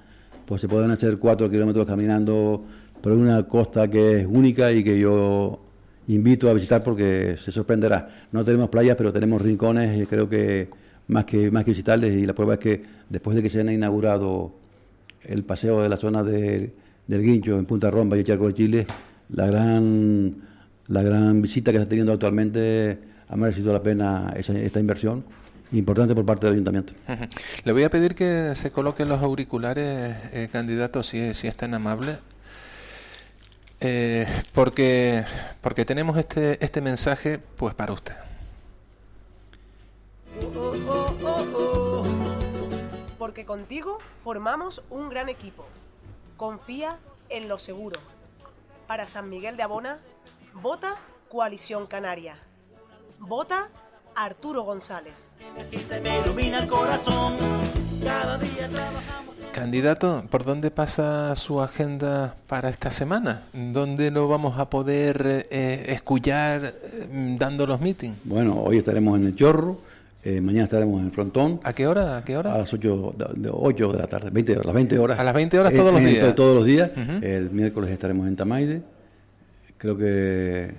pues 0.45 0.61
se 0.61 0.67
pueden 0.67 0.91
hacer 0.91 1.17
cuatro 1.17 1.49
kilómetros 1.49 1.85
caminando 1.87 2.63
por 3.01 3.13
una 3.13 3.43
costa 3.47 3.87
que 3.87 4.21
es 4.21 4.27
única 4.29 4.71
y 4.71 4.83
que 4.83 4.99
yo 4.99 5.59
invito 6.07 6.49
a 6.49 6.53
visitar 6.53 6.83
porque 6.83 7.37
se 7.37 7.51
sorprenderá. 7.51 8.09
No 8.31 8.43
tenemos 8.43 8.69
playas, 8.69 8.95
pero 8.97 9.13
tenemos 9.13 9.41
rincones 9.41 9.97
y 10.01 10.05
creo 10.05 10.27
que 10.27 10.69
más 11.07 11.25
que 11.25 11.49
más 11.51 11.63
que 11.63 11.71
visitarles 11.71 12.13
y 12.21 12.25
la 12.25 12.33
prueba 12.33 12.55
es 12.55 12.59
que 12.59 12.83
después 13.09 13.35
de 13.37 13.43
que 13.43 13.49
se 13.49 13.61
han 13.61 13.69
inaugurado 13.71 14.51
el 15.23 15.43
paseo 15.43 15.81
de 15.81 15.89
la 15.89 15.97
zona 15.97 16.23
de- 16.23 16.73
del 17.09 17.23
Guincho 17.23 17.57
en 17.57 17.65
Punta 17.65 17.89
Romba 17.89 18.17
y 18.17 18.23
Charco 18.23 18.47
de 18.47 18.53
Chile, 18.53 18.87
la 19.29 19.47
gran 19.47 20.35
la 20.87 21.01
gran 21.03 21.41
visita 21.41 21.71
que 21.71 21.77
está 21.77 21.89
teniendo 21.89 22.13
actualmente 22.13 22.97
ha 23.27 23.35
merecido 23.35 23.71
la 23.73 23.81
pena 23.83 24.33
esa- 24.35 24.53
esta 24.57 24.79
inversión 24.79 25.23
importante 25.71 26.15
por 26.15 26.25
parte 26.25 26.45
del 26.47 26.53
ayuntamiento. 26.55 26.93
Le 27.63 27.71
voy 27.73 27.83
a 27.83 27.89
pedir 27.91 28.15
que 28.15 28.53
se 28.55 28.71
coloquen 28.71 29.07
los 29.09 29.21
auriculares, 29.21 30.15
eh, 30.33 30.49
candidato, 30.51 31.03
si, 31.03 31.33
si 31.35 31.47
es 31.47 31.55
tan 31.55 31.73
amable. 31.75 32.17
Eh, 33.81 34.25
porque, 34.53 35.23
porque 35.61 35.85
tenemos 35.85 36.17
este, 36.17 36.63
este 36.63 36.81
mensaje 36.81 37.39
pues 37.55 37.75
para 37.75 37.93
usted. 37.93 38.15
Porque 43.17 43.45
contigo 43.45 43.99
formamos 44.23 44.81
un 44.89 45.09
gran 45.09 45.29
equipo. 45.29 45.65
Confía 46.39 46.95
en 47.27 47.49
lo 47.49 47.57
seguro. 47.57 47.99
Para 48.87 49.07
San 49.07 49.29
Miguel 49.29 49.57
de 49.57 49.63
Abona, 49.63 49.99
vota 50.53 50.95
Coalición 51.27 51.85
Canaria. 51.85 52.37
Vota 53.19 53.67
Arturo 54.15 54.63
González. 54.63 55.35
Candidato, 59.51 60.23
¿por 60.29 60.45
dónde 60.45 60.71
pasa 60.71 61.35
su 61.35 61.59
agenda 61.59 62.37
para 62.47 62.69
esta 62.69 62.89
semana? 62.91 63.43
¿Dónde 63.51 64.09
lo 64.09 64.29
vamos 64.29 64.57
a 64.59 64.69
poder 64.69 65.45
eh, 65.51 65.87
escuchar 65.89 66.73
eh, 66.81 67.35
dando 67.37 67.67
los 67.67 67.81
meetings? 67.81 68.17
Bueno, 68.23 68.61
hoy 68.61 68.77
estaremos 68.77 69.19
en 69.19 69.25
el 69.25 69.35
Chorro, 69.35 69.77
eh, 70.23 70.41
mañana 70.41 70.65
estaremos 70.65 70.99
en 70.99 71.05
el 71.07 71.11
Frontón. 71.11 71.59
¿A 71.63 71.73
qué 71.73 71.87
hora? 71.87 72.17
¿A 72.17 72.23
qué 72.23 72.35
hora? 72.37 72.53
A 72.53 72.57
las 72.57 72.73
8 72.73 73.15
de, 73.17 73.41
de, 73.41 73.49
8 73.51 73.91
de 73.93 73.97
la 73.97 74.07
tarde, 74.07 74.29
20 74.31 74.53
horas, 74.53 74.65
las 74.65 74.75
20 74.75 74.99
horas. 74.99 75.19
A 75.19 75.23
las 75.23 75.33
20 75.33 75.59
horas 75.59 75.73
todos 75.73 75.91
los 75.93 76.01
en- 76.01 76.07
días. 76.09 76.35
Todos 76.35 76.55
los 76.55 76.65
días. 76.65 76.91
El 77.21 77.49
miércoles 77.51 77.89
estaremos 77.89 78.27
en 78.27 78.35
Tamaide. 78.35 78.81
Creo 79.77 79.97
que 79.97 80.71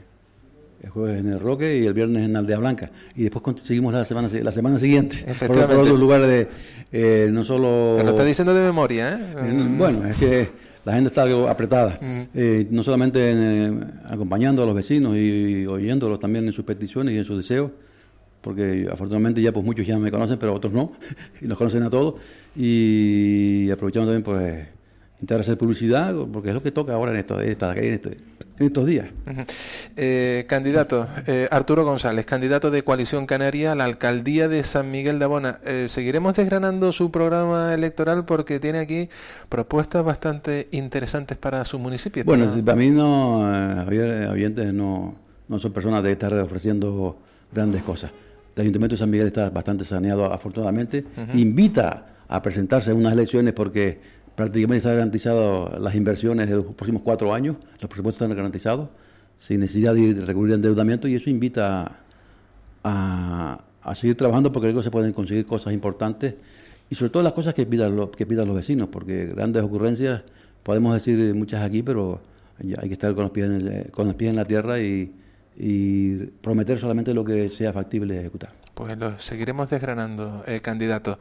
el 0.83 0.91
jueves 0.91 1.21
en 1.21 1.29
el 1.33 1.41
Roque 1.41 1.79
y 1.79 1.87
el 1.87 1.95
viernes 1.95 2.25
en 2.25 2.37
Aldea 2.37 2.59
Blanca. 2.59 2.91
Y 3.17 3.23
después 3.25 3.43
seguimos 3.63 3.93
la 3.95 4.05
semana, 4.05 4.29
la 4.43 4.53
semana 4.53 4.79
siguiente. 4.79 5.17
Por- 5.23 5.31
Efectivamente. 5.31 5.75
Por, 5.75 5.85
otros 5.85 6.01
lugares 6.01 6.29
de. 6.29 6.49
eh, 6.93 7.29
no 7.33 7.43
solo. 7.45 7.93
Pero 7.97 8.05
lo 8.09 8.11
está 8.11 8.25
diciendo 8.25 8.53
de 8.53 8.63
memoria, 8.63 9.15
¿eh? 9.15 9.35
Eh, 9.39 9.75
Bueno, 9.79 10.07
es 10.07 10.17
que 10.19 10.49
la 10.85 10.93
gente 10.95 11.09
está 11.09 11.23
algo 11.23 11.49
apretada. 11.49 11.99
Eh, 12.35 12.67
no 12.71 12.83
solamente 12.83 13.31
en, 13.31 13.39
eh, 13.83 13.85
acompañando 14.11 14.63
a 14.63 14.67
los 14.67 14.75
vecinos 14.75 15.17
y, 15.17 15.67
oyéndolos 15.67 16.19
también 16.19 16.47
en 16.47 16.53
sus 16.53 16.65
peticiones 16.67 17.15
y 17.15 17.19
en 17.19 17.25
sus 17.25 17.39
deseos, 17.39 17.71
porque 18.41 18.89
afortunadamente 18.91 19.43
ya 19.43 19.53
pues 19.53 19.65
muchos 19.65 19.87
ya 19.87 19.99
me 19.99 20.11
conocen, 20.11 20.39
pero 20.39 20.55
otros 20.55 20.73
no, 20.73 20.93
y 21.41 21.47
nos 21.47 21.59
conocen 21.59 21.83
a 21.83 21.91
todos, 21.91 22.15
y 22.57 23.71
aprovechando 23.71 24.13
también 24.13 24.23
pues 24.23 24.67
intentar 25.21 25.41
hacer 25.41 25.59
publicidad, 25.59 26.15
porque 26.33 26.49
es 26.49 26.55
lo 26.55 26.63
que 26.63 26.71
toca 26.73 26.95
ahora 26.95 27.13
en, 27.13 27.19
estos, 27.19 27.43
en 27.43 27.51
esta- 27.51 27.77
en 27.77 27.95
este- 27.95 28.17
en 28.59 28.67
estos 28.67 28.87
días. 28.87 29.07
Eh, 29.97 30.45
candidato, 30.49 31.07
eh, 31.27 31.49
Arturo 31.51 31.83
González, 31.85 32.27
candidato 32.27 32.71
de 32.71 32.83
Coalición 32.83 33.25
Canaria 33.27 33.73
a 33.73 33.75
la 33.75 33.85
alcaldía 33.85 34.49
de 34.49 34.63
San 34.65 34.91
Miguel 34.91 35.19
de 35.19 35.25
Abona. 35.25 35.61
Eh, 35.67 35.87
seguiremos 35.89 36.35
desgranando 36.37 36.93
su 36.93 37.11
programa 37.11 37.73
electoral 37.75 38.25
porque 38.27 38.61
tiene 38.61 38.79
aquí 38.81 39.09
propuestas 39.49 40.05
bastante 40.05 40.69
interesantes 40.73 41.39
para 41.39 41.65
su 41.65 41.79
municipio. 41.79 42.23
Bueno, 42.25 42.45
para- 42.45 42.57
si 42.57 42.63
para 42.63 42.77
mí 42.77 42.91
no, 42.91 43.51
eh, 43.51 43.75
Javier, 43.77 44.29
oyentes 44.29 44.73
no, 44.75 45.15
no 45.49 45.59
son 45.59 45.73
personas 45.73 46.03
de 46.03 46.13
estar 46.13 46.33
ofreciendo 46.35 47.17
grandes 47.53 47.83
cosas. 47.83 48.11
El 48.57 48.63
Ayuntamiento 48.63 48.95
de 48.95 48.99
San 48.99 49.11
Miguel 49.11 49.29
está 49.29 49.49
bastante 49.51 49.85
saneado, 49.85 50.25
afortunadamente. 50.33 51.05
Invita 51.35 52.07
a 52.29 52.43
presentarse 52.43 52.91
en 52.91 52.99
unas 52.99 53.13
elecciones 53.13 53.53
porque 53.55 53.99
prácticamente 54.35 54.79
está 54.79 54.93
garantizado 54.93 55.79
las 55.79 55.95
inversiones 55.95 56.49
de 56.49 56.57
los 56.57 56.65
próximos 56.67 57.03
cuatro 57.03 57.33
años, 57.35 57.57
los 57.81 57.89
presupuestos 57.89 58.23
están 58.23 58.37
garantizados, 58.37 58.89
sin 59.37 59.61
necesidad 59.61 59.95
de, 59.95 60.01
ir- 60.01 60.15
de 60.15 60.25
recurrir 60.27 60.53
a 60.53 60.57
endeudamiento 60.57 61.09
y 61.09 61.15
eso 61.15 61.29
invita 61.31 61.99
a, 62.85 63.61
a 63.83 63.95
seguir 63.95 64.17
trabajando 64.17 64.53
porque 64.53 64.67
luego 64.69 64.83
se 64.83 64.91
pueden 64.91 65.13
conseguir 65.13 65.47
cosas 65.47 65.73
importantes 65.73 66.35
y 66.89 66.95
sobre 66.95 67.11
todo 67.11 67.23
las 67.23 67.33
cosas 67.33 67.55
que 67.55 67.67
pidan, 67.67 67.95
los, 67.97 68.11
que 68.11 68.27
pidan 68.27 68.47
los 68.47 68.57
vecinos, 68.57 68.89
porque 68.91 69.27
grandes 69.27 69.63
ocurrencias 69.63 70.23
podemos 70.63 70.95
decir 70.95 71.35
muchas 71.35 71.63
aquí, 71.63 71.83
pero 71.83 72.21
hay 72.79 72.89
que 72.89 72.95
estar 72.95 73.15
con 73.15 73.25
los 73.25 73.31
pies 73.31 73.47
en, 73.47 73.53
el- 73.69 73.91
con 73.91 74.07
los 74.07 74.17
pies 74.17 74.31
en 74.31 74.37
la 74.37 74.45
tierra 74.45 74.81
y, 74.81 75.13
y 75.63 76.15
prometer 76.41 76.79
solamente 76.79 77.13
lo 77.13 77.23
que 77.23 77.47
sea 77.49 77.71
factible 77.71 78.19
ejecutar. 78.19 78.51
Pues 78.73 78.97
lo 78.97 79.21
seguiremos 79.21 79.69
desgranando, 79.69 80.43
eh, 80.47 80.61
candidato. 80.61 81.19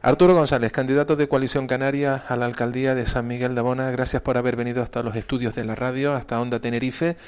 Arturo 0.00 0.34
González, 0.34 0.72
candidato 0.72 1.14
de 1.14 1.28
Coalición 1.28 1.66
Canaria 1.66 2.24
a 2.26 2.36
la 2.36 2.46
alcaldía 2.46 2.94
de 2.94 3.04
San 3.04 3.26
Miguel 3.26 3.54
de 3.54 3.60
Abona. 3.60 3.90
Gracias 3.90 4.22
por 4.22 4.38
haber 4.38 4.56
venido 4.56 4.82
hasta 4.82 5.02
los 5.02 5.14
estudios 5.14 5.54
de 5.54 5.64
la 5.64 5.74
radio, 5.74 6.14
hasta 6.14 6.40
Onda 6.40 6.58
Tenerife. 6.58 7.18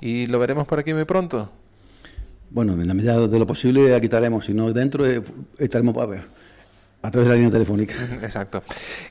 Y 0.00 0.26
lo 0.26 0.38
veremos 0.38 0.66
por 0.66 0.78
aquí 0.78 0.94
muy 0.94 1.04
pronto. 1.04 1.52
Bueno, 2.48 2.72
en 2.72 2.88
la 2.88 2.94
medida 2.94 3.26
de 3.26 3.38
lo 3.38 3.46
posible 3.46 3.94
aquí 3.94 4.06
estaremos, 4.06 4.46
si 4.46 4.54
no 4.54 4.72
dentro 4.72 5.04
eh, 5.04 5.22
estaremos 5.58 5.94
a, 5.98 6.06
ver, 6.06 6.22
a 7.02 7.10
través 7.10 7.26
de 7.26 7.34
la 7.34 7.36
línea 7.36 7.50
telefónica. 7.50 7.94
Exacto. 8.22 8.62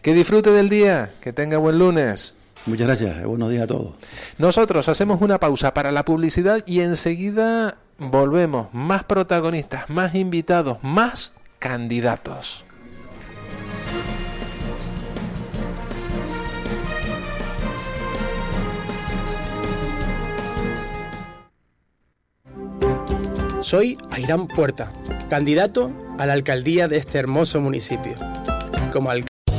Que 0.02 0.16
disfrute 0.16 0.50
del 0.50 0.70
día, 0.70 1.12
que 1.22 1.32
tenga 1.32 1.58
buen 1.58 1.78
lunes. 1.78 2.34
Muchas 2.66 2.88
gracias, 2.88 3.18
eh, 3.18 3.26
buenos 3.26 3.52
días 3.52 3.64
a 3.64 3.68
todos. 3.68 3.94
Nosotros 4.40 4.90
hacemos 4.90 5.22
una 5.22 5.40
pausa 5.40 5.74
para 5.74 5.92
la 5.92 6.04
publicidad 6.04 6.64
y 6.66 6.80
enseguida 6.80 7.78
volvemos. 8.00 8.74
Más 8.74 9.04
protagonistas, 9.04 9.88
más 9.90 10.16
invitados, 10.16 10.80
más 10.82 11.32
candidatos. 11.60 12.66
Soy 23.62 23.98
Airán 24.10 24.48
Puerta, 24.48 24.92
candidato 25.30 25.92
a 26.18 26.26
la 26.26 26.34
alcaldía 26.34 26.88
de 26.88 26.98
este 26.98 27.20
hermoso 27.20 27.62
municipio. 27.62 28.14
Como 28.92 29.10
alcalde 29.10 29.35